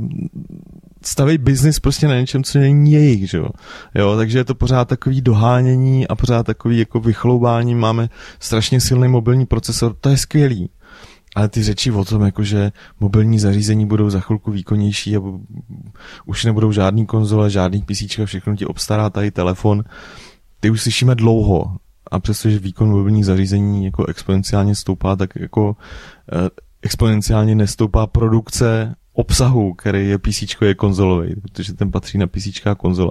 staví 1.03 1.39
biznis 1.39 1.81
prostě 1.81 2.09
na 2.09 2.21
něčem, 2.21 2.45
co 2.45 2.59
není 2.59 2.93
jejich, 2.93 3.31
že 3.31 3.39
jo? 3.39 3.49
jo. 3.95 4.17
takže 4.17 4.39
je 4.39 4.45
to 4.45 4.55
pořád 4.55 4.89
takový 4.89 5.21
dohánění 5.21 6.09
a 6.09 6.15
pořád 6.15 6.47
takový 6.47 6.79
jako 6.79 7.01
vychloubání, 7.01 7.75
máme 7.75 8.09
strašně 8.41 8.81
silný 8.81 9.09
mobilní 9.09 9.47
procesor, 9.47 9.97
to 10.01 10.09
je 10.09 10.17
skvělý. 10.17 10.71
Ale 11.37 11.49
ty 11.49 11.63
řeči 11.63 11.91
o 11.91 12.05
tom, 12.05 12.23
jako 12.23 12.45
že 12.45 12.73
mobilní 13.01 13.39
zařízení 13.39 13.87
budou 13.87 14.11
za 14.11 14.21
chvilku 14.21 14.51
výkonnější 14.51 15.17
a 15.17 15.21
už 16.27 16.45
nebudou 16.45 16.73
žádný 16.73 17.07
konzole, 17.07 17.51
žádný 17.51 17.83
PC, 17.83 18.03
všechno 18.25 18.57
ti 18.57 18.67
obstará 18.67 19.11
tady 19.11 19.31
telefon, 19.31 19.85
ty 20.61 20.71
už 20.71 20.83
slyšíme 20.83 21.15
dlouho. 21.15 21.77
A 22.11 22.21
přestože 22.21 22.59
výkon 22.59 22.91
mobilních 22.91 23.27
zařízení 23.27 23.85
jako 23.85 24.07
exponenciálně 24.07 24.75
stoupá, 24.75 25.17
tak 25.17 25.31
jako 25.37 25.77
eh, 26.33 26.49
exponenciálně 26.83 27.55
nestoupá 27.55 28.07
produkce 28.07 28.95
obsahu, 29.20 29.74
který 29.74 30.09
je 30.09 30.18
PC 30.18 30.42
je 30.62 30.74
konzolový, 30.74 31.35
protože 31.40 31.74
ten 31.74 31.90
patří 31.90 32.18
na 32.18 32.26
PC 32.26 32.66
a 32.66 32.74
konzole. 32.74 33.11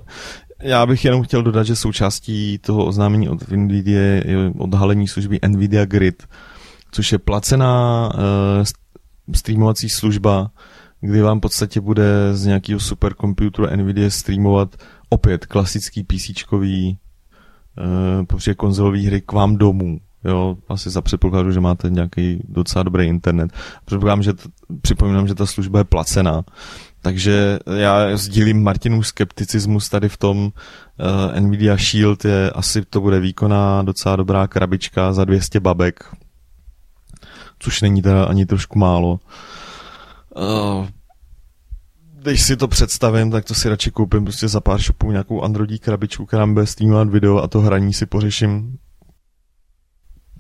Já 0.62 0.86
bych 0.86 1.06
jenom 1.06 1.24
chtěl 1.24 1.44
dodat, 1.44 1.64
že 1.64 1.76
součástí 1.76 2.58
toho 2.58 2.86
oznámení 2.86 3.30
od 3.30 3.52
NVIDIA 3.52 4.02
je 4.02 4.52
odhalení 4.58 5.08
služby 5.08 5.40
NVIDIA 5.48 5.86
Grid, 5.86 6.24
což 6.92 7.12
je 7.12 7.20
placená 7.20 8.10
uh, 8.14 9.34
streamovací 9.36 9.90
služba, 9.90 10.52
kdy 11.02 11.22
vám 11.22 11.38
v 11.38 11.42
podstatě 11.42 11.82
bude 11.82 12.04
z 12.32 12.46
nějakého 12.46 12.80
superkomputeru 12.80 13.68
NVIDIA 13.76 14.10
streamovat 14.10 14.76
opět 15.10 15.46
klasický 15.46 16.04
PC 16.04 16.30
uh, 16.52 16.58
protože 18.28 18.54
konzolový 18.54 19.06
hry 19.06 19.22
k 19.22 19.32
vám 19.32 19.56
domů. 19.56 20.00
Jo, 20.24 20.58
asi 20.70 20.90
za 20.90 21.02
předpokladu, 21.02 21.52
že 21.52 21.60
máte 21.60 21.90
nějaký 21.90 22.42
docela 22.48 22.84
dobrý 22.84 23.06
internet. 23.06 23.52
Předpokládám, 23.86 24.24
že 24.24 24.34
t- 24.34 24.50
připomínám, 24.82 25.28
že 25.28 25.36
ta 25.36 25.46
služba 25.46 25.80
je 25.80 25.84
placená. 25.84 26.44
Takže 27.02 27.60
já 27.78 28.18
sdílím 28.18 28.64
Martinův 28.64 29.08
skepticismus 29.08 29.90
tady 29.90 30.10
v 30.10 30.18
tom. 30.18 30.38
Uh, 30.38 31.40
Nvidia 31.40 31.78
Shield 31.78 32.26
je, 32.26 32.52
asi 32.52 32.86
to 32.86 33.02
bude 33.02 33.20
výkonná 33.20 33.84
docela 33.84 34.16
dobrá 34.16 34.48
krabička 34.48 35.14
za 35.14 35.26
200 35.26 35.60
babek. 35.60 36.16
Což 37.60 37.82
není 37.82 38.02
teda 38.02 38.24
ani 38.24 38.46
trošku 38.46 38.80
málo. 38.80 39.20
Uh, 40.36 40.88
když 42.22 42.42
si 42.42 42.58
to 42.58 42.68
představím, 42.68 43.32
tak 43.32 43.46
to 43.46 43.54
si 43.54 43.70
radši 43.70 43.92
koupím 43.92 44.24
prostě 44.24 44.48
za 44.48 44.62
pár 44.62 44.82
shopů 44.82 45.12
nějakou 45.12 45.42
Androidí 45.42 45.80
krabičku, 45.80 46.26
která 46.26 46.48
bude 46.48 46.66
streamovat 46.66 47.10
video 47.10 47.38
a 47.38 47.48
to 47.48 47.62
hraní 47.62 47.94
si 47.94 48.06
pořeším 48.06 48.78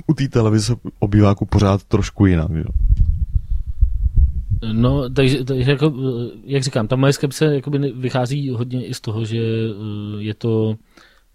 u 0.10 0.14
té 0.14 0.28
televize 0.28 0.76
obýváku 1.00 1.46
pořád 1.46 1.84
trošku 1.84 2.26
jinak. 2.26 2.52
Jo. 2.52 2.72
No, 4.72 5.10
takže, 5.10 5.44
takže 5.44 5.72
jako, 5.72 5.94
jak 6.44 6.64
říkám, 6.64 6.88
ta 6.88 6.96
moje 6.96 7.14
skepse 7.14 7.62
vychází 7.96 8.50
hodně 8.50 8.86
i 8.86 8.94
z 8.94 9.02
toho, 9.02 9.26
že 9.26 9.38
eh, 9.38 9.74
je 10.18 10.34
to 10.34 10.76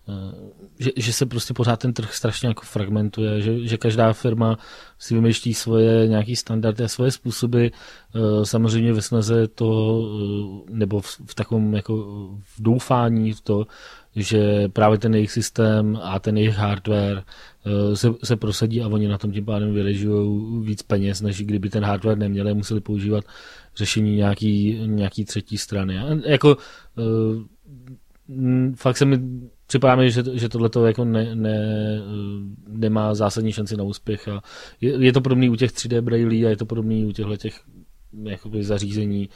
eh, 0.08 0.34
že, 0.78 0.90
že 0.96 1.12
se 1.12 1.26
prostě 1.26 1.54
pořád 1.54 1.80
ten 1.80 1.92
trh 1.92 2.14
strašně 2.14 2.48
jako 2.48 2.62
fragmentuje, 2.66 3.40
že, 3.40 3.66
že 3.68 3.76
každá 3.76 4.12
firma 4.12 4.58
si 4.98 5.14
vymýšlí 5.14 5.54
svoje 5.54 6.08
nějaký 6.08 6.36
standardy 6.36 6.84
a 6.84 6.88
svoje 6.88 7.10
způsoby, 7.10 7.66
eh, 7.66 7.70
samozřejmě 8.42 8.92
ve 8.92 9.02
snaze 9.02 9.48
to, 9.48 10.00
nebo 10.70 11.00
v, 11.00 11.20
v 11.26 11.34
takovém 11.34 11.74
jako 11.74 11.96
v 12.42 12.62
doufání 12.62 13.32
v 13.32 13.40
to, 13.40 13.66
že 14.16 14.68
právě 14.68 14.98
ten 14.98 15.14
jejich 15.14 15.32
systém 15.32 15.98
a 16.02 16.18
ten 16.18 16.36
jejich 16.36 16.56
hardware 16.56 17.22
eh, 17.66 17.96
se, 17.96 18.08
se 18.24 18.36
prosadí 18.36 18.82
a 18.82 18.88
oni 18.88 19.08
na 19.08 19.18
tom 19.18 19.32
tím 19.32 19.44
pádem 19.44 19.74
vyležují 19.74 20.62
víc 20.66 20.82
peněz, 20.82 21.20
než 21.20 21.42
kdyby 21.42 21.70
ten 21.70 21.84
hardware 21.84 22.18
neměli, 22.18 22.54
museli 22.54 22.80
používat 22.80 23.24
řešení 23.76 24.16
nějaký, 24.16 24.80
nějaký 24.86 25.24
třetí 25.24 25.58
strany. 25.58 25.98
Jako 26.26 26.56
uh, 26.96 27.42
fakt 28.74 28.96
se 28.96 29.04
mi 29.04 29.18
připadá 29.66 30.08
že, 30.08 30.22
že 30.32 30.48
tohle 30.48 30.70
jako 30.86 31.04
ne, 31.04 31.34
ne, 31.34 31.58
eh, 31.98 32.02
nemá 32.68 33.14
zásadní 33.14 33.52
šanci 33.52 33.76
na 33.76 33.84
úspěch 33.84 34.28
a 34.28 34.42
je, 34.80 35.04
je 35.04 35.12
to 35.12 35.20
podobný 35.20 35.48
u 35.48 35.56
těch 35.56 35.70
3D 35.70 36.00
brailí 36.00 36.46
a 36.46 36.48
je 36.48 36.56
to 36.56 36.66
podobný 36.66 37.04
u 37.04 37.12
těchto 37.12 37.36
těch 37.36 37.60
jakoby 38.22 38.64
zařízení 38.64 39.28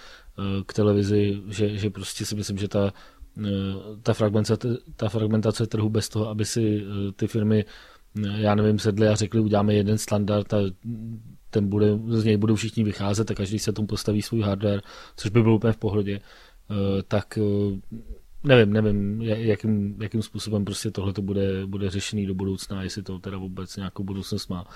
k 0.66 0.74
televizi, 0.74 1.40
že, 1.48 1.76
že 1.76 1.90
prostě 1.90 2.24
si 2.24 2.34
myslím, 2.34 2.58
že 2.58 2.68
ta 2.68 2.92
Eh, 3.17 3.17
ta 4.02 4.14
fragmentace, 4.14 4.78
ta 4.96 5.08
fragmentace 5.08 5.66
trhu 5.66 5.88
bez 5.88 6.08
toho, 6.08 6.28
aby 6.28 6.44
si 6.44 6.82
eh, 6.82 7.12
ty 7.12 7.26
firmy, 7.26 7.64
eh, 8.24 8.40
já 8.40 8.54
nevím, 8.54 8.78
sedly 8.78 9.08
a 9.08 9.14
řekli, 9.14 9.40
uděláme 9.40 9.74
jeden 9.74 9.98
standard 9.98 10.54
a 10.54 10.58
ten 11.50 11.68
bude, 11.68 11.98
z 12.08 12.24
něj 12.24 12.36
budou 12.36 12.54
všichni 12.54 12.84
vycházet 12.84 13.30
a 13.30 13.34
každý 13.34 13.58
se 13.58 13.72
tomu 13.72 13.86
postaví 13.86 14.22
svůj 14.22 14.40
hardware, 14.40 14.82
což 15.16 15.30
by 15.30 15.42
bylo 15.42 15.56
úplně 15.56 15.72
v 15.72 15.76
pohodě, 15.76 16.20
tak 17.08 17.38
nevím, 18.44 18.72
nevím, 18.72 19.22
jakým, 19.22 19.96
jakým 20.02 20.22
způsobem 20.22 20.64
prostě 20.64 20.90
tohle 20.90 21.12
to 21.12 21.22
bude, 21.22 21.66
bude 21.66 21.90
řešený 21.90 22.26
do 22.26 22.34
budoucna, 22.34 22.82
jestli 22.82 23.02
to 23.02 23.18
teda 23.18 23.38
vůbec 23.38 23.76
nějakou 23.76 24.04
budoucnost 24.04 24.48
má. 24.48 24.66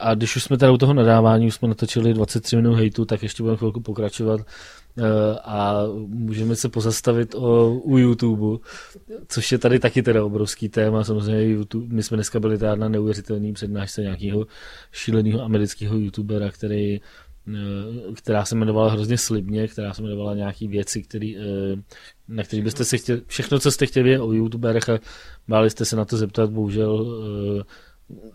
A 0.00 0.14
když 0.14 0.36
už 0.36 0.42
jsme 0.42 0.58
teda 0.58 0.72
u 0.72 0.78
toho 0.78 0.94
nadávání, 0.94 1.46
už 1.46 1.54
jsme 1.54 1.68
natočili 1.68 2.14
23 2.14 2.56
minut 2.56 2.74
hejtu, 2.74 3.04
tak 3.04 3.22
ještě 3.22 3.42
budeme 3.42 3.56
chvilku 3.56 3.80
pokračovat 3.80 4.40
Eh, 4.40 4.85
a 5.44 5.82
můžeme 6.06 6.56
se 6.56 6.68
pozastavit 6.68 7.34
o, 7.34 7.74
u 7.74 7.98
YouTube, 7.98 8.58
což 9.28 9.52
je 9.52 9.58
tady 9.58 9.78
taky 9.78 10.02
teda 10.02 10.24
obrovský 10.24 10.68
téma. 10.68 11.04
Samozřejmě 11.04 11.42
YouTube, 11.42 11.94
my 11.94 12.02
jsme 12.02 12.16
dneska 12.16 12.40
byli 12.40 12.58
tady 12.58 12.80
na 12.80 12.88
neuvěřitelný 12.88 13.52
přednášce 13.52 14.02
nějakého 14.02 14.46
šíleného 14.92 15.42
amerického 15.42 15.98
youtubera, 15.98 16.50
který 16.50 16.94
eh, 16.94 17.02
která 18.14 18.44
se 18.44 18.54
jmenovala 18.54 18.92
hrozně 18.92 19.18
slibně, 19.18 19.68
která 19.68 19.94
se 19.94 20.02
jmenovala 20.02 20.34
nějaký 20.34 20.68
věci, 20.68 21.02
který, 21.02 21.38
eh, 21.38 21.42
na 22.28 22.42
který 22.42 22.62
byste 22.62 22.84
se 22.84 22.98
chtěli, 22.98 23.22
všechno, 23.26 23.58
co 23.58 23.70
jste 23.70 23.86
chtěli 23.86 24.18
o 24.18 24.32
youtuberech 24.32 24.88
a 24.88 24.98
báli 25.48 25.70
jste 25.70 25.84
se 25.84 25.96
na 25.96 26.04
to 26.04 26.16
zeptat, 26.16 26.50
bohužel 26.50 27.06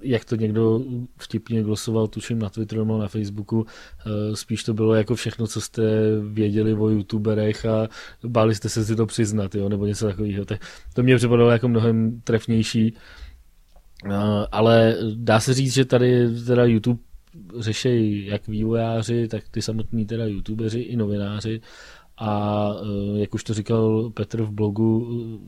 jak 0.02 0.26
to 0.26 0.36
někdo 0.36 0.82
vtipně 1.18 1.64
glosoval, 1.64 2.08
tuším 2.08 2.40
na 2.40 2.50
Twitteru 2.50 2.82
nebo 2.82 2.98
na 2.98 3.08
Facebooku, 3.08 3.66
eh, 3.66 4.36
spíš 4.36 4.64
to 4.64 4.74
bylo 4.74 4.96
jako 4.96 5.16
všechno, 5.16 5.48
co 5.48 5.62
jste 5.62 5.82
věděli 6.30 6.74
o 6.74 6.90
youtuberech 6.90 7.66
a 7.66 7.88
báli 8.28 8.56
jste 8.56 8.70
se 8.70 8.86
si 8.86 8.96
to 8.96 9.06
přiznat, 9.06 9.56
jo, 9.56 9.70
nebo 9.70 9.86
něco 9.86 10.06
takového. 10.06 10.46
To 10.94 11.04
mě 11.04 11.16
připadalo 11.16 11.50
jako 11.50 11.68
mnohem 11.68 12.22
trefnější, 12.24 12.96
eh, 14.06 14.10
ale 14.52 14.98
dá 15.16 15.40
se 15.40 15.54
říct, 15.54 15.74
že 15.74 15.86
tady 15.86 16.28
teda 16.46 16.66
YouTube 16.66 17.02
řeší 17.60 18.26
jak 18.26 18.48
vývojáři, 18.48 19.28
tak 19.28 19.44
ty 19.52 19.62
samotní 19.62 20.06
teda 20.06 20.26
youtubeři 20.26 20.80
i 20.80 20.96
novináři 20.96 21.62
a 22.18 22.72
eh, 22.84 23.20
jak 23.20 23.34
už 23.34 23.44
to 23.44 23.54
říkal 23.54 24.10
Petr 24.10 24.44
v 24.44 24.52
blogu 24.52 25.08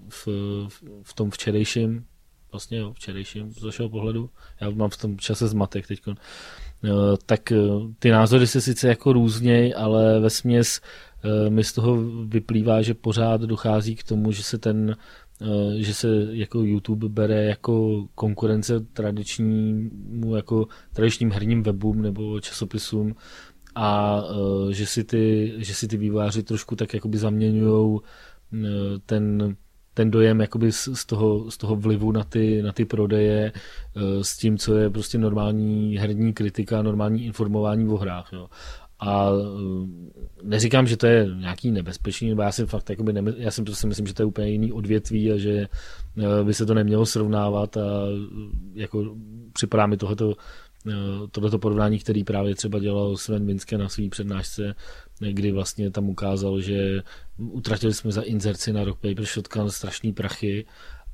v, 0.09 0.27
v 1.03 1.13
tom 1.13 1.31
včerejším 1.31 2.05
vlastně 2.53 2.77
jo, 2.77 2.93
včerejším 2.93 3.51
z 3.51 3.63
vašeho 3.63 3.89
pohledu, 3.89 4.29
já 4.61 4.69
mám 4.69 4.89
v 4.89 4.97
tom 4.97 5.17
čase 5.17 5.47
zmatek 5.47 5.87
teď, 5.87 6.01
eh, 6.07 6.89
tak 7.25 7.51
eh, 7.51 7.57
ty 7.99 8.09
názory 8.09 8.47
se 8.47 8.61
sice 8.61 8.87
jako 8.87 9.13
různěj, 9.13 9.73
ale 9.77 10.19
ve 10.19 10.29
směs 10.29 10.81
eh, 11.23 11.49
mi 11.49 11.63
z 11.63 11.73
toho 11.73 11.97
vyplývá, 12.25 12.81
že 12.81 12.93
pořád 12.93 13.41
dochází 13.41 13.95
k 13.95 14.03
tomu, 14.03 14.31
že 14.31 14.43
se 14.43 14.57
ten 14.57 14.95
že 15.77 15.93
se 15.93 16.07
jako 16.31 16.59
YouTube 16.59 17.09
bere 17.09 17.43
jako 17.43 18.05
konkurence 18.15 18.79
tradičnímu, 18.79 20.35
jako 20.35 20.67
tradičním 20.93 21.31
herním 21.31 21.63
webům 21.63 22.01
nebo 22.01 22.39
časopisům 22.39 23.15
a 23.75 24.21
že 24.71 24.85
si 24.85 25.03
ty, 25.03 25.53
že 25.57 25.75
si 25.75 25.87
ty 25.87 25.97
vývojáři 25.97 26.43
trošku 26.43 26.75
tak 26.75 26.93
jakoby 26.93 27.17
zaměňují 27.17 27.99
ten 29.05 29.55
ten 29.93 30.11
dojem 30.11 30.41
jakoby 30.41 30.71
z, 30.71 30.89
z, 30.93 31.05
toho, 31.05 31.51
z 31.51 31.57
toho 31.57 31.75
vlivu 31.75 32.11
na 32.11 32.23
ty, 32.23 32.61
na 32.61 32.71
ty 32.71 32.85
prodeje 32.85 33.51
eh, 33.95 34.23
s 34.23 34.37
tím, 34.37 34.57
co 34.57 34.77
je 34.77 34.89
prostě 34.89 35.17
normální 35.17 35.97
herní 35.97 36.33
kritika, 36.33 36.81
normální 36.81 37.25
informování 37.25 37.87
o 37.87 37.97
hrách. 37.97 38.29
Jo. 38.33 38.47
A 38.99 39.29
eh, 39.29 39.87
neříkám, 40.43 40.87
že 40.87 40.97
to 40.97 41.07
je 41.07 41.29
nějaký 41.39 41.71
nebezpečný, 41.71 42.29
nebo 42.29 42.41
já 42.41 42.51
si 42.51 42.65
fakt 42.65 42.89
jakoby 42.89 43.13
nemy, 43.13 43.33
já 43.37 43.51
si 43.51 43.63
prostě 43.63 43.87
myslím, 43.87 44.07
že 44.07 44.13
to 44.13 44.21
je 44.21 44.25
úplně 44.25 44.49
jiný 44.49 44.71
odvětví 44.71 45.31
a 45.31 45.37
že 45.37 45.51
eh, 45.51 46.43
by 46.43 46.53
se 46.53 46.65
to 46.65 46.73
nemělo 46.73 47.05
srovnávat 47.05 47.77
a 47.77 47.81
jako 48.73 49.15
připadá 49.53 49.85
mi 49.85 49.97
tohleto 49.97 50.33
tohleto 51.31 51.59
porovnání, 51.59 51.99
který 51.99 52.23
právě 52.23 52.55
třeba 52.55 52.79
dělal 52.79 53.17
Sven 53.17 53.45
Vinske 53.45 53.77
na 53.77 53.89
své 53.89 54.09
přednášce, 54.09 54.75
kdy 55.19 55.51
vlastně 55.51 55.91
tam 55.91 56.09
ukázal, 56.09 56.61
že 56.61 57.03
utratili 57.37 57.93
jsme 57.93 58.11
za 58.11 58.21
inzerci 58.21 58.73
na 58.73 58.83
Rock 58.83 58.99
Paper 58.99 59.25
Shotgun 59.25 59.71
strašný 59.71 60.13
prachy 60.13 60.65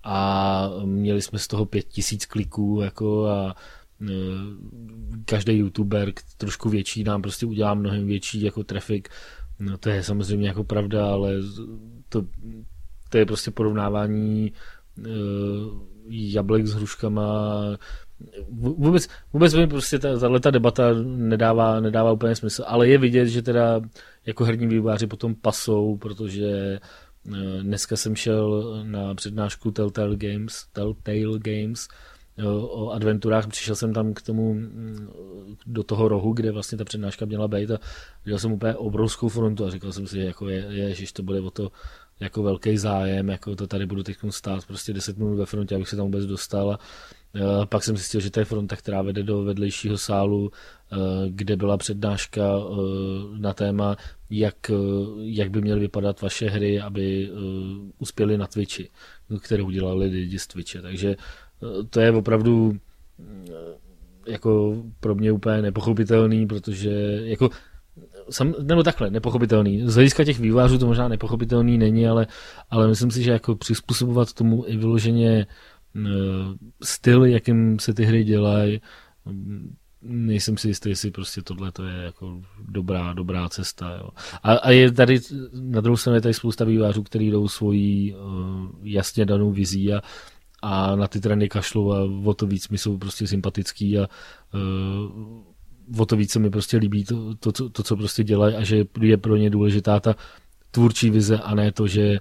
a 0.04 0.70
měli 0.86 1.22
jsme 1.22 1.40
z 1.40 1.48
toho 1.48 1.66
pět 1.66 1.88
tisíc 1.88 2.26
kliků 2.26 2.80
jako 2.84 3.26
a 3.26 3.56
e, 4.02 4.06
každý 5.26 5.54
youtuber 5.54 6.14
trošku 6.38 6.70
větší 6.70 7.04
nám 7.04 7.22
prostě 7.22 7.46
udělá 7.46 7.74
mnohem 7.74 8.08
větší 8.08 8.42
jako 8.42 8.64
trafik. 8.64 9.10
No 9.60 9.78
to 9.78 9.90
je 9.90 10.04
samozřejmě 10.04 10.48
jako 10.48 10.64
pravda, 10.64 11.12
ale 11.12 11.34
to, 12.10 12.26
to 13.10 13.18
je 13.18 13.26
prostě 13.26 13.52
porovnávání 13.52 14.52
jablek 16.10 16.68
s 16.68 16.74
hruškama 16.74 17.62
vůbec, 18.50 19.08
vůbec 19.34 19.54
mi 19.54 19.68
prostě 19.68 20.00
ta, 20.00 20.40
ta 20.40 20.52
debata 20.52 20.94
nedává, 21.04 21.80
nedává 21.80 22.12
úplně 22.12 22.36
smysl, 22.36 22.64
ale 22.68 22.88
je 22.88 22.98
vidět, 22.98 23.28
že 23.28 23.42
teda 23.42 23.82
jako 24.26 24.44
herní 24.44 24.68
vývojáři 24.68 25.08
potom 25.08 25.36
pasou, 25.36 25.98
protože 25.98 26.48
eh, 26.48 27.64
dneska 27.64 27.96
jsem 27.96 28.16
šel 28.16 28.78
na 28.84 29.16
přednášku 29.16 29.72
Telltale 29.72 30.16
Games, 30.16 30.66
Telltale 30.74 31.40
Games 31.40 31.88
o 32.48 32.90
adventurách, 32.92 33.48
přišel 33.48 33.76
jsem 33.76 33.94
tam 33.94 34.14
k 34.14 34.22
tomu, 34.22 34.54
mm, 34.54 35.10
do 35.66 35.84
toho 35.84 36.08
rohu, 36.08 36.34
kde 36.34 36.52
vlastně 36.52 36.78
ta 36.78 36.86
přednáška 36.86 37.26
měla 37.26 37.48
být 37.48 37.72
a 37.72 37.80
viděl 38.26 38.40
jsem 38.40 38.52
úplně 38.52 38.76
obrovskou 38.76 39.30
frontu 39.30 39.66
a 39.66 39.70
říkal 39.70 39.92
jsem 39.92 40.08
si, 40.08 40.20
jako 40.20 40.50
je, 40.50 40.66
je 40.70 40.96
že 40.96 41.14
to 41.14 41.24
bude 41.24 41.42
o 41.42 41.52
to 41.52 41.72
jako 42.20 42.44
velký 42.44 42.78
zájem, 42.78 43.30
jako 43.30 43.56
to 43.56 43.68
tady 43.68 43.86
budu 43.86 44.04
teď 44.04 44.18
stát 44.30 44.66
prostě 44.66 44.94
10 44.94 45.18
minut 45.18 45.36
ve 45.36 45.46
frontě, 45.46 45.76
abych 45.76 45.90
se 45.90 45.96
tam 45.96 46.06
vůbec 46.06 46.26
dostal 46.26 46.72
a 46.72 46.80
Eh, 46.80 47.19
pak 47.70 47.84
jsem 47.84 47.98
zjistil, 47.98 48.22
že 48.22 48.32
to 48.32 48.40
je 48.40 48.46
fronta, 48.46 48.76
která 48.76 49.02
vede 49.02 49.24
do 49.24 49.44
vedlejšího 49.44 49.98
sálu, 49.98 50.52
eh, 50.92 50.96
kde 51.30 51.56
byla 51.56 51.78
přednáška 51.78 52.44
eh, 52.44 52.76
na 53.40 53.54
téma, 53.54 53.96
jak, 54.30 54.72
jak 55.20 55.52
by 55.52 55.62
měly 55.62 55.80
vypadat 55.80 56.22
vaše 56.22 56.50
hry, 56.50 56.82
aby 56.82 57.30
uspěly 57.98 58.38
na 58.38 58.48
Twitchi, 58.48 58.90
které 59.42 59.64
udělali 59.64 60.08
lidi 60.08 60.40
z 60.40 60.48
Twitche. 60.48 60.82
Takže 60.82 61.16
to 61.90 62.00
je 62.00 62.12
opravdu 62.12 62.78
jako 64.28 64.84
pro 65.00 65.16
mě 65.16 65.32
úplně 65.32 65.62
nepochopitelný, 65.62 66.48
protože 66.48 66.92
jako 67.24 67.50
sam, 68.30 68.54
nebo 68.62 68.84
takhle, 68.84 69.10
nepochopitelný. 69.10 69.82
Z 69.86 69.96
hlediska 69.96 70.24
těch 70.24 70.40
vývářů 70.40 70.78
to 70.78 70.86
možná 70.86 71.08
nepochopitelný 71.08 71.78
není, 71.78 72.08
ale, 72.08 72.28
ale 72.70 72.88
myslím 72.88 73.12
si, 73.12 73.24
že 73.24 73.32
jako 73.32 73.56
přizpůsobovat 73.56 74.34
tomu 74.34 74.68
i 74.68 74.78
vyloženě 74.78 75.48
Eh, 75.48 75.79
styl, 76.84 77.26
jakým 77.26 77.80
se 77.80 77.94
ty 77.94 78.06
hry 78.06 78.24
dělají, 78.24 78.82
nejsem 80.02 80.58
si 80.58 80.68
jistý, 80.68 80.90
jestli 80.90 81.12
prostě 81.12 81.42
tohle 81.42 81.72
to 81.72 81.84
je 81.84 81.96
jako 81.96 82.42
dobrá, 82.68 83.14
dobrá 83.14 83.50
cesta. 83.50 83.96
Jo. 83.96 84.10
A, 84.44 84.54
a, 84.54 84.72
je 84.72 84.92
tady 84.92 85.20
na 85.54 85.82
druhou 85.82 85.98
stranu 85.98 86.16
je 86.16 86.22
tady 86.22 86.34
spousta 86.34 86.66
vývářů, 86.66 87.04
kteří 87.04 87.32
jdou 87.32 87.48
svojí 87.48 88.16
uh, 88.16 88.20
jasně 88.84 89.26
danou 89.26 89.52
vizí 89.52 89.94
a, 89.94 90.02
a 90.62 90.96
na 90.96 91.08
ty 91.08 91.20
trendy 91.20 91.50
kašlou 91.50 91.92
a 91.92 92.00
o 92.24 92.34
to 92.34 92.48
víc 92.48 92.70
mi 92.70 92.78
jsou 92.78 92.98
prostě 92.98 93.28
sympatický 93.28 94.00
a 94.00 94.10
uh, 94.54 96.02
o 96.02 96.06
to 96.06 96.16
víc 96.16 96.32
se 96.32 96.40
mi 96.40 96.50
prostě 96.50 96.78
líbí 96.78 97.06
to, 97.06 97.36
to, 97.36 97.52
to, 97.52 97.70
to 97.70 97.84
co 97.84 97.96
prostě 97.96 98.24
dělají 98.24 98.56
a 98.56 98.64
že 98.64 98.86
je 99.02 99.18
pro 99.18 99.36
ně 99.36 99.50
důležitá 99.50 100.00
ta 100.00 100.16
tvůrčí 100.72 101.10
vize 101.10 101.38
a 101.38 101.56
ne 101.56 101.72
to, 101.72 101.88
že 101.88 102.12
uh, 102.12 102.18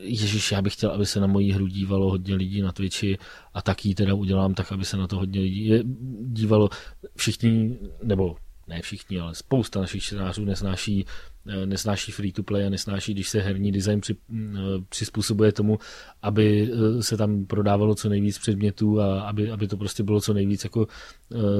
Ježíš, 0.00 0.52
já 0.52 0.62
bych 0.62 0.72
chtěl, 0.72 0.90
aby 0.90 1.06
se 1.06 1.20
na 1.20 1.26
mojí 1.26 1.52
hru 1.52 1.66
dívalo 1.66 2.10
hodně 2.10 2.34
lidí 2.34 2.62
na 2.62 2.72
Twitchi 2.72 3.18
a 3.54 3.62
tak 3.62 3.84
ji 3.84 3.94
teda 3.94 4.14
udělám 4.14 4.54
tak, 4.54 4.72
aby 4.72 4.84
se 4.84 4.96
na 4.96 5.06
to 5.06 5.16
hodně 5.16 5.40
lidí 5.40 5.72
dívalo. 6.20 6.68
Všichni, 7.16 7.78
nebo 8.02 8.36
ne 8.68 8.82
všichni, 8.82 9.20
ale 9.20 9.34
spousta 9.34 9.80
našich 9.80 10.02
čtenářů 10.02 10.44
nesnáší, 10.44 11.06
eh, 11.46 11.66
nesnáší 11.66 12.12
free 12.12 12.32
to 12.32 12.42
play 12.42 12.66
a 12.66 12.70
nesnáší, 12.70 13.14
když 13.14 13.28
se 13.28 13.40
herní 13.40 13.72
design 13.72 14.00
při, 14.00 14.16
eh, 14.34 14.58
přizpůsobuje 14.88 15.52
tomu, 15.52 15.78
aby 16.22 16.70
se 17.00 17.16
tam 17.16 17.46
prodávalo 17.46 17.94
co 17.94 18.08
nejvíc 18.08 18.38
předmětů 18.38 19.00
a 19.00 19.20
aby, 19.20 19.50
aby 19.50 19.68
to 19.68 19.76
prostě 19.76 20.02
bylo 20.02 20.20
co 20.20 20.34
nejvíc 20.34 20.64
jako 20.64 20.86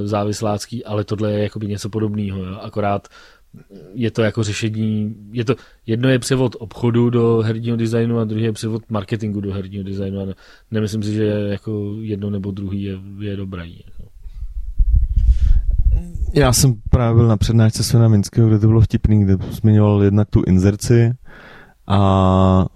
závislácký, 0.05 0.85
ale 0.85 1.05
tohle 1.05 1.33
je 1.33 1.43
jakoby 1.43 1.67
něco 1.67 1.91
podobného. 1.91 2.63
Akorát 2.63 3.09
je 3.95 4.11
to 4.11 4.23
jako 4.23 4.43
řešení, 4.43 5.17
je 5.33 5.45
to, 5.45 5.55
jedno 5.87 6.09
je 6.09 6.19
převod 6.19 6.57
obchodu 6.59 7.11
do 7.11 7.43
herního 7.45 7.77
designu 7.77 8.19
a 8.19 8.25
druhý 8.25 8.45
je 8.45 8.53
převod 8.53 8.83
marketingu 8.91 9.41
do 9.41 9.53
herního 9.53 9.85
designu 9.85 10.21
a 10.21 10.27
nemyslím 10.71 11.03
si, 11.03 11.13
že 11.13 11.25
jako 11.27 11.95
jedno 12.01 12.31
nebo 12.31 12.51
druhý 12.51 12.83
je, 12.83 12.99
je 13.21 13.37
dobrý. 13.37 13.81
Jako. 13.85 14.11
Já 16.35 16.53
jsem 16.53 16.75
právě 16.91 17.15
byl 17.15 17.29
na 17.29 17.37
přednášce 17.37 17.85
Svena 17.85 18.09
Minského, 18.09 18.49
kde 18.49 18.59
to 18.59 18.67
bylo 18.67 18.81
vtipný, 18.81 19.25
kde 19.25 19.37
zmiňoval 19.51 20.03
jednak 20.03 20.31
tu 20.31 20.43
inzerci 20.47 21.13
a 21.87 22.67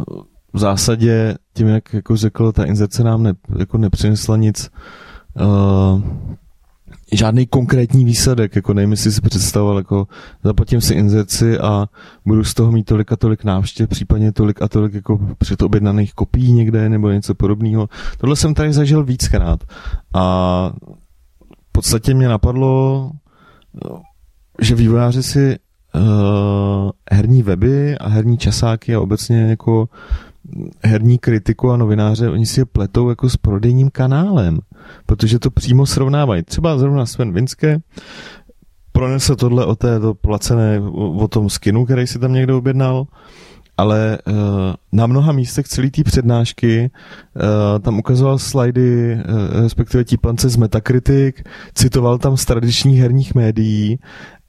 v 0.52 0.58
zásadě 0.58 1.34
tím, 1.54 1.68
jak 1.68 1.94
jako 1.94 2.16
řekl, 2.16 2.52
ta 2.52 2.64
inzerce 2.64 3.04
nám 3.04 3.22
ne, 3.22 3.34
jako 3.58 3.78
nepřinesla 3.78 4.36
nic 4.36 4.70
uh, 5.40 6.02
žádný 7.12 7.46
konkrétní 7.46 8.04
výsledek, 8.04 8.56
jako 8.56 8.74
nevím, 8.74 8.90
jestli 8.90 9.12
si 9.12 9.20
představoval, 9.20 9.78
jako 9.78 10.06
zaplatím 10.44 10.80
si 10.80 10.94
inzerci 10.94 11.58
a 11.58 11.86
budu 12.26 12.44
z 12.44 12.54
toho 12.54 12.72
mít 12.72 12.84
tolik 12.84 13.12
a 13.12 13.16
tolik 13.16 13.44
návštěv, 13.44 13.88
případně 13.88 14.32
tolik 14.32 14.62
a 14.62 14.68
tolik 14.68 14.94
jako 14.94 15.20
předobjednaných 15.38 16.14
kopií 16.14 16.52
někde 16.52 16.88
nebo 16.88 17.10
něco 17.10 17.34
podobného. 17.34 17.88
Tohle 18.18 18.36
jsem 18.36 18.54
tady 18.54 18.72
zažil 18.72 19.04
víckrát 19.04 19.64
a 20.14 20.72
v 21.68 21.72
podstatě 21.72 22.14
mě 22.14 22.28
napadlo, 22.28 23.10
že 24.60 24.74
vývojáři 24.74 25.22
si 25.22 25.58
uh, 25.94 26.90
herní 27.12 27.42
weby 27.42 27.98
a 27.98 28.08
herní 28.08 28.38
časáky 28.38 28.94
a 28.94 29.00
obecně 29.00 29.40
jako 29.40 29.88
herní 30.84 31.18
kritiku 31.18 31.70
a 31.70 31.76
novináře, 31.76 32.30
oni 32.30 32.46
si 32.46 32.60
je 32.60 32.64
pletou 32.64 33.08
jako 33.08 33.30
s 33.30 33.36
prodejním 33.36 33.90
kanálem, 33.90 34.58
protože 35.06 35.38
to 35.38 35.50
přímo 35.50 35.86
srovnávají. 35.86 36.42
Třeba 36.42 36.78
zrovna 36.78 37.06
Sven 37.06 37.32
Vinské 37.32 37.78
pronesl 38.92 39.36
tohle 39.36 39.66
o 39.66 39.76
této 39.76 40.14
placené, 40.14 40.80
o 40.94 41.28
tom 41.28 41.50
skinu, 41.50 41.84
který 41.84 42.06
si 42.06 42.18
tam 42.18 42.32
někdo 42.32 42.58
objednal, 42.58 43.06
ale 43.76 44.18
uh, 44.26 44.34
na 44.92 45.06
mnoha 45.06 45.32
místech 45.32 45.68
celý 45.68 45.90
té 45.90 46.04
přednášky 46.04 46.90
uh, 46.90 47.42
tam 47.80 47.98
ukazoval 47.98 48.38
slajdy, 48.38 49.14
uh, 49.14 49.62
respektive 49.62 50.04
típance 50.04 50.48
z 50.48 50.56
Metacritic, 50.56 51.36
citoval 51.74 52.18
tam 52.18 52.36
z 52.36 52.44
tradičních 52.44 53.00
herních 53.00 53.34
médií 53.34 53.98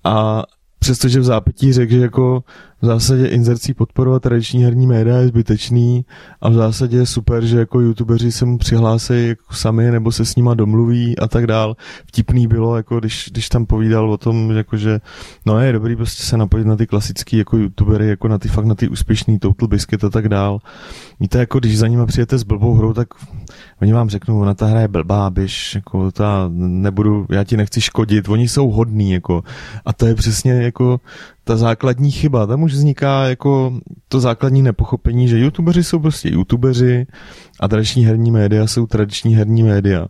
a 0.03 0.43
přestože 0.79 1.19
v 1.19 1.23
zápětí 1.23 1.73
řekl, 1.73 1.91
že 1.91 1.99
jako 1.99 2.43
v 2.81 2.85
zásadě 2.85 3.27
inzercí 3.27 3.73
podporovat 3.73 4.21
tradiční 4.21 4.63
herní 4.63 4.87
média 4.87 5.17
je 5.17 5.27
zbytečný 5.27 6.05
a 6.41 6.49
v 6.49 6.53
zásadě 6.53 6.97
je 6.97 7.05
super, 7.05 7.45
že 7.45 7.59
jako 7.59 7.79
youtubeři 7.79 8.31
se 8.31 8.45
mu 8.45 8.57
přihlásí 8.57 9.27
jako 9.27 9.53
sami 9.53 9.91
nebo 9.91 10.11
se 10.11 10.25
s 10.25 10.35
nima 10.35 10.53
domluví 10.53 11.19
a 11.19 11.27
tak 11.27 11.47
dál. 11.47 11.75
Vtipný 12.05 12.47
bylo, 12.47 12.77
jako 12.77 12.99
když, 12.99 13.29
když 13.31 13.49
tam 13.49 13.65
povídal 13.65 14.11
o 14.11 14.17
tom, 14.17 14.51
jako 14.51 14.77
že 14.77 14.99
no 15.45 15.59
je 15.59 15.73
dobrý 15.73 15.95
prostě 15.95 16.23
se 16.23 16.37
napojit 16.37 16.67
na 16.67 16.75
ty 16.75 16.87
klasický 16.87 17.37
jako 17.37 17.57
youtubery, 17.57 18.07
jako 18.07 18.27
na 18.27 18.37
ty 18.37 18.47
fakt 18.47 18.65
na 18.65 18.75
ty 18.75 18.89
úspěšný 18.89 19.39
Total 19.39 19.67
Biscuit 19.67 20.03
a 20.03 20.09
tak 20.09 20.29
dál. 20.29 20.59
Víte, 21.19 21.39
jako 21.39 21.59
když 21.59 21.77
za 21.77 21.87
nima 21.87 22.05
přijete 22.05 22.37
s 22.37 22.43
blbou 22.43 22.73
hrou, 22.73 22.93
tak 22.93 23.07
oni 23.81 23.93
vám 23.93 24.09
řeknou, 24.09 24.39
ona 24.39 24.53
ta 24.53 24.65
hra 24.65 24.81
je 24.81 24.87
blbá, 24.87 25.29
běž, 25.29 25.75
jako 25.75 26.11
ta 26.11 26.49
nebudu, 26.53 27.25
já 27.29 27.43
ti 27.43 27.57
nechci 27.57 27.81
škodit, 27.81 28.29
oni 28.29 28.47
jsou 28.47 28.69
hodní, 28.69 29.11
jako 29.11 29.43
a 29.85 29.93
to 29.93 30.05
je 30.05 30.15
přesně 30.15 30.51
jako 30.51 30.99
ta 31.49 31.57
základní 31.57 32.11
chyba. 32.11 32.45
Tam 32.47 32.63
už 32.63 32.73
vzniká 32.73 33.25
jako 33.25 33.79
to 34.07 34.19
základní 34.19 34.61
nepochopení, 34.61 35.27
že 35.27 35.39
youtubeři 35.39 35.83
jsou 35.83 35.99
prostě 35.99 36.29
youtubeři 36.29 37.07
a 37.59 37.67
tradiční 37.67 38.05
herní 38.05 38.31
média 38.31 38.67
jsou 38.67 38.85
tradiční 38.85 39.35
herní 39.35 39.63
média. 39.63 40.07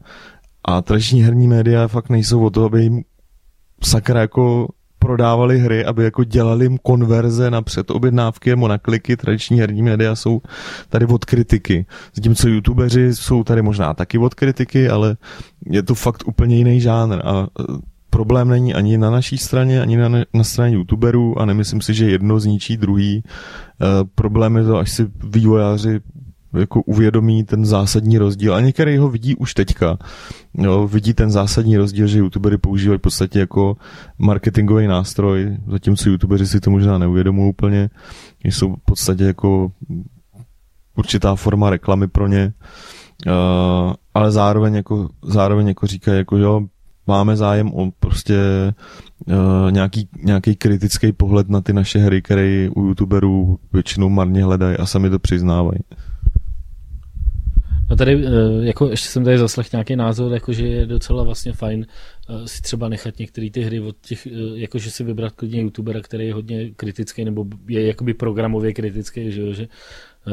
A 0.65 0.81
tradiční 0.81 1.23
herní 1.23 1.47
média 1.47 1.87
fakt 1.87 2.09
nejsou 2.09 2.43
o 2.45 2.49
to, 2.49 2.65
aby 2.65 2.83
jim 2.83 3.03
sakra 3.83 4.21
jako 4.21 4.67
prodávali 4.99 5.59
hry, 5.59 5.85
aby 5.85 6.03
jako 6.03 6.23
dělali 6.23 6.65
jim 6.65 6.77
konverze 6.77 7.51
na 7.51 7.61
předobjednávky 7.61 8.49
nebo 8.49 8.67
na 8.67 8.77
kliky. 8.77 9.17
Tradiční 9.17 9.59
herní 9.59 9.81
média 9.81 10.15
jsou 10.15 10.41
tady 10.89 11.05
od 11.05 11.25
kritiky. 11.25 11.85
Zatímco 12.15 12.47
youtubeři 12.47 13.15
jsou 13.15 13.43
tady 13.43 13.61
možná 13.61 13.93
taky 13.93 14.17
od 14.17 14.33
kritiky, 14.33 14.89
ale 14.89 15.17
je 15.65 15.83
to 15.83 15.95
fakt 15.95 16.27
úplně 16.27 16.57
jiný 16.57 16.81
žánr. 16.81 17.21
A 17.23 17.47
problém 18.19 18.47
není 18.47 18.73
ani 18.73 18.97
na 18.97 19.09
naší 19.09 19.37
straně, 19.37 19.81
ani 19.81 19.97
na, 19.97 20.09
na 20.33 20.43
straně 20.43 20.75
youtuberů 20.75 21.39
a 21.39 21.45
nemyslím 21.45 21.81
si, 21.81 21.93
že 21.93 22.11
jedno 22.11 22.39
zničí 22.39 22.77
druhý. 22.77 23.23
E, 23.23 23.23
problém 24.15 24.57
je 24.57 24.63
to, 24.63 24.77
až 24.77 24.91
si 24.91 25.07
vývojáři 25.23 25.99
jako 26.53 26.81
uvědomí 26.81 27.43
ten 27.43 27.65
zásadní 27.65 28.17
rozdíl 28.17 28.55
a 28.55 28.59
některý 28.59 28.97
ho 28.97 29.09
vidí 29.09 29.35
už 29.35 29.53
teďka. 29.53 29.97
Jo, 30.53 30.87
vidí 30.87 31.13
ten 31.13 31.31
zásadní 31.31 31.77
rozdíl, 31.77 32.07
že 32.07 32.19
youtubery 32.19 32.57
používají 32.57 32.99
v 32.99 33.01
podstatě 33.01 33.39
jako 33.39 33.77
marketingový 34.17 34.87
nástroj, 34.87 35.57
zatímco 35.67 36.09
youtubeři 36.09 36.47
si 36.47 36.59
to 36.59 36.71
možná 36.71 36.97
neuvědomují 36.97 37.49
úplně. 37.49 37.89
Jsou 38.43 38.75
v 38.75 38.85
podstatě 38.85 39.23
jako 39.23 39.71
určitá 40.95 41.35
forma 41.35 41.69
reklamy 41.69 42.07
pro 42.07 42.27
ně. 42.27 42.53
Uh, 43.27 43.93
ale 44.13 44.31
zároveň 44.31 44.75
jako, 44.75 45.09
zároveň 45.23 45.67
jako 45.67 45.87
říkají, 45.87 46.17
jako 46.17 46.37
jo, 46.37 46.61
máme 47.09 47.35
zájem 47.35 47.73
o 47.73 47.91
prostě 47.99 48.37
uh, 49.25 49.71
nějaký, 49.71 50.09
nějaký 50.23 50.55
kritický 50.55 51.11
pohled 51.11 51.49
na 51.49 51.61
ty 51.61 51.73
naše 51.73 51.99
hry, 51.99 52.21
které 52.21 52.69
u 52.75 52.81
youtuberů 52.85 53.59
většinou 53.73 54.09
marně 54.09 54.43
hledají 54.43 54.77
a 54.77 54.85
sami 54.85 55.09
to 55.09 55.19
přiznávají. 55.19 55.79
No 57.89 57.95
tady, 57.95 58.25
eh, 58.25 58.29
jako 58.65 58.89
ještě 58.89 59.07
jsem 59.07 59.23
tady 59.23 59.37
zaslech 59.37 59.71
nějaký 59.71 59.95
názor, 59.95 60.33
jako 60.33 60.53
že 60.53 60.67
je 60.67 60.85
docela 60.85 61.23
vlastně 61.23 61.53
fajn 61.53 61.85
eh, 62.29 62.47
si 62.47 62.61
třeba 62.61 62.89
nechat 62.89 63.19
některé 63.19 63.49
ty 63.49 63.61
hry 63.61 63.79
od 63.79 63.95
těch, 64.01 64.27
jakože 64.55 64.91
si 64.91 65.03
vybrat 65.03 65.33
klidně 65.33 65.61
youtubera, 65.61 66.01
který 66.01 66.27
je 66.27 66.33
hodně 66.33 66.69
kritický, 66.75 67.25
nebo 67.25 67.45
je 67.67 67.87
jakoby 67.87 68.13
programově 68.13 68.73
kritický, 68.73 69.31
že, 69.31 69.53
že 69.53 69.67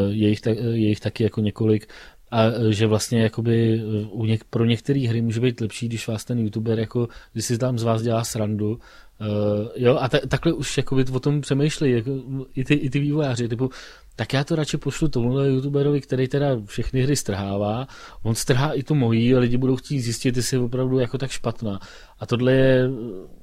je 0.08 0.28
jich, 0.28 0.40
tak, 0.40 0.56
je 0.58 0.88
jich 0.88 1.00
taky 1.00 1.22
jako 1.22 1.40
několik 1.40 1.88
a 2.30 2.44
že 2.70 2.86
vlastně 2.86 3.22
jakoby 3.22 3.82
u 4.10 4.24
něk, 4.24 4.44
pro 4.44 4.64
některé 4.64 5.08
hry 5.08 5.22
může 5.22 5.40
být 5.40 5.60
lepší, 5.60 5.88
když 5.88 6.08
vás 6.08 6.24
ten 6.24 6.38
youtuber 6.38 6.78
jako, 6.78 7.08
když 7.32 7.44
si 7.44 7.58
tam 7.58 7.78
z 7.78 7.82
vás 7.82 8.02
dělá 8.02 8.24
srandu, 8.24 8.78
Uh, 9.20 9.68
jo, 9.76 9.98
a 10.00 10.08
ta, 10.08 10.18
takhle 10.28 10.52
už 10.52 10.76
jakoby 10.76 11.04
o 11.12 11.20
tom 11.20 11.40
přemýšlí 11.40 11.90
jako, 11.90 12.10
i, 12.54 12.64
ty, 12.64 12.74
i 12.74 12.90
ty 12.90 12.98
vývojáři, 12.98 13.48
typu, 13.48 13.70
tak 14.16 14.32
já 14.32 14.44
to 14.44 14.56
radši 14.56 14.76
pošlu 14.76 15.08
tomuhle 15.08 15.48
youtuberovi, 15.48 16.00
který 16.00 16.28
teda 16.28 16.46
všechny 16.64 17.02
hry 17.02 17.16
strhává, 17.16 17.86
on 18.22 18.34
strhá 18.34 18.72
i 18.72 18.82
tu 18.82 18.94
mojí 18.94 19.34
a 19.34 19.38
lidi 19.38 19.56
budou 19.56 19.76
chtít 19.76 20.00
zjistit, 20.00 20.36
jestli 20.36 20.56
je 20.56 20.60
opravdu 20.60 20.98
jako 20.98 21.18
tak 21.18 21.30
špatná. 21.30 21.80
A 22.18 22.26
tohle 22.26 22.52
je 22.52 22.90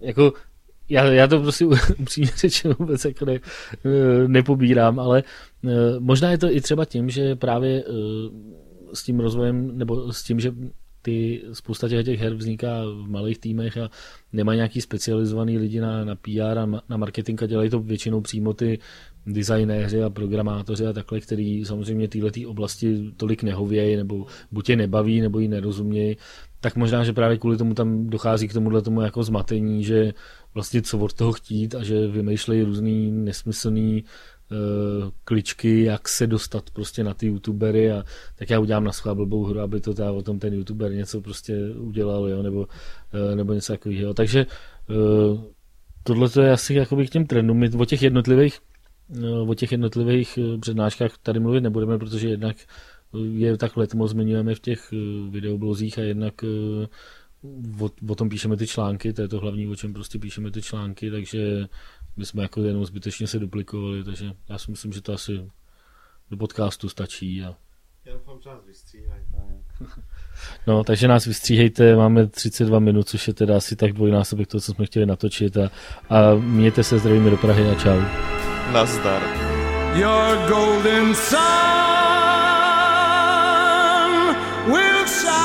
jako 0.02 0.34
já, 0.90 1.06
já 1.06 1.28
to 1.28 1.40
prostě 1.40 1.66
upřímně 1.98 2.32
řečeno 2.38 2.76
vůbec 2.80 3.06
jako 3.06 3.26
ne, 3.26 3.40
nepobírám, 4.28 5.00
ale 5.00 5.24
možná 6.00 6.32
je 6.32 6.38
to 6.38 6.52
i 6.52 6.62
třeba 6.62 6.86
tím, 6.86 7.10
že 7.10 7.36
právě 7.36 7.84
s 8.94 9.04
tím 9.04 9.20
rozvojem, 9.20 9.78
nebo 9.78 10.14
s 10.14 10.24
tím, 10.24 10.40
že 10.40 10.54
ty, 11.04 11.44
spousta 11.54 11.90
těch, 11.90 12.06
těch 12.06 12.20
her 12.20 12.34
vzniká 12.34 12.84
v 12.86 13.10
malých 13.10 13.40
týmech 13.40 13.78
a 13.78 13.90
nemá 14.34 14.56
nějaký 14.56 14.82
specializovaný 14.82 15.58
lidi 15.58 15.80
na, 15.80 16.06
na 16.06 16.16
PR 16.16 16.58
a 16.60 16.66
na 16.90 16.98
marketing 16.98 17.44
a 17.44 17.46
dělají 17.46 17.70
to 17.70 17.80
většinou 17.80 18.22
přímo 18.22 18.54
ty 18.54 18.80
designéři 19.26 20.04
a 20.04 20.10
programátoři 20.10 20.86
a 20.88 20.94
takhle, 20.94 21.20
který 21.20 21.66
samozřejmě 21.66 22.08
tyhle 22.08 22.32
oblasti 22.48 23.12
tolik 23.18 23.44
nehovějí, 23.44 23.96
nebo 23.96 24.26
buď 24.52 24.70
je 24.70 24.76
nebaví, 24.76 25.22
nebo 25.22 25.40
ji 25.40 25.48
nerozumějí, 25.48 26.18
tak 26.60 26.76
možná, 26.76 27.04
že 27.04 27.14
právě 27.14 27.38
kvůli 27.38 27.58
tomu 27.58 27.74
tam 27.74 28.08
dochází 28.08 28.48
k 28.48 28.54
tomuhle 28.54 28.82
tomu 28.82 29.02
jako 29.02 29.24
zmatení, 29.24 29.84
že 29.84 30.14
vlastně 30.54 30.82
co 30.82 30.98
od 30.98 31.14
toho 31.14 31.32
chtít 31.32 31.76
a 31.76 31.84
že 31.84 32.08
vymýšlejí 32.08 32.64
různý 32.64 33.12
nesmyslný 33.12 34.04
kličky, 35.24 35.84
jak 35.84 36.10
se 36.10 36.28
dostat 36.28 36.70
prostě 36.70 37.04
na 37.04 37.14
ty 37.14 37.28
youtubery 37.28 37.92
a 37.92 38.04
tak 38.36 38.50
já 38.50 38.60
udělám 38.60 38.84
na 38.84 38.92
schvál 38.92 39.16
blbou 39.16 39.44
hru, 39.44 39.60
aby 39.60 39.82
to 39.82 39.94
ta, 39.94 40.12
o 40.12 40.22
tom 40.22 40.40
ten 40.40 40.54
youtuber 40.54 40.92
něco 40.92 41.22
prostě 41.22 41.58
udělal, 41.78 42.30
jo, 42.30 42.44
nebo, 42.44 42.60
uh, 42.60 43.36
nebo 43.36 43.54
něco 43.54 43.74
takového. 43.74 44.14
Takže 44.14 44.46
uh, 44.90 45.42
tohle 46.04 46.30
je 46.42 46.52
asi 46.52 46.74
jakoby 46.74 47.08
k 47.08 47.10
těm 47.10 47.26
trendům. 47.26 47.58
My 47.58 47.70
o 47.70 47.86
těch 47.86 48.02
jednotlivých 48.02 48.60
o 49.48 49.54
těch 49.54 49.72
jednotlivých 49.72 50.40
přednáškách 50.62 51.18
tady 51.24 51.40
mluvit 51.40 51.62
nebudeme, 51.62 51.98
protože 51.98 52.30
jednak 52.30 52.56
je 53.34 53.58
takhle 53.58 53.88
tomu 53.88 54.08
zmiňujeme 54.08 54.56
v 54.56 54.60
těch 54.60 54.94
videoblozích 55.30 56.00
a 56.00 56.02
jednak 56.02 56.34
o, 57.80 57.90
o 58.10 58.16
tom 58.16 58.30
píšeme 58.30 58.58
ty 58.58 58.68
články, 58.68 59.14
to 59.14 59.22
je 59.22 59.28
to 59.28 59.40
hlavní, 59.40 59.68
o 59.68 59.76
čem 59.76 59.94
prostě 59.94 60.20
píšeme 60.20 60.52
ty 60.52 60.62
články, 60.62 61.12
takže 61.12 61.68
my 62.18 62.26
jsme 62.26 62.42
jako 62.42 62.62
jenom 62.62 62.86
zbytečně 62.86 63.28
se 63.28 63.40
duplikovali, 63.40 64.04
takže 64.04 64.32
já 64.50 64.58
si 64.58 64.72
myslím, 64.72 64.94
že 64.94 65.02
to 65.02 65.14
asi 65.14 65.52
do 66.32 66.38
podcastu 66.38 66.90
stačí. 66.90 67.44
A... 67.44 67.56
Já 68.06 68.14
doufám, 68.14 68.38
že 68.44 68.50
nás 68.50 68.66
vystříhají. 68.66 69.24
No, 70.68 70.84
takže 70.84 71.08
nás 71.08 71.26
vystříhejte, 71.26 71.96
máme 71.96 72.28
32 72.28 72.80
minut, 72.80 73.10
což 73.10 73.28
je 73.28 73.34
teda 73.34 73.58
asi 73.58 73.76
tak 73.76 73.94
dvojnásobek 73.94 74.48
toho, 74.48 74.62
co 74.62 74.74
jsme 74.74 74.86
chtěli 74.86 75.06
natočit 75.06 75.58
a, 75.58 75.72
a 76.10 76.36
mějte 76.36 76.84
se 76.84 77.00
zdravíme 77.00 77.30
do 77.30 77.38
Prahy 77.38 77.70
a 77.70 77.76
čau. 77.76 78.02
Nazdar. 78.74 79.22
Your 79.96 80.50
golden 80.50 81.16
sun 81.16 81.40
will 84.66 85.08
shine. 85.08 85.43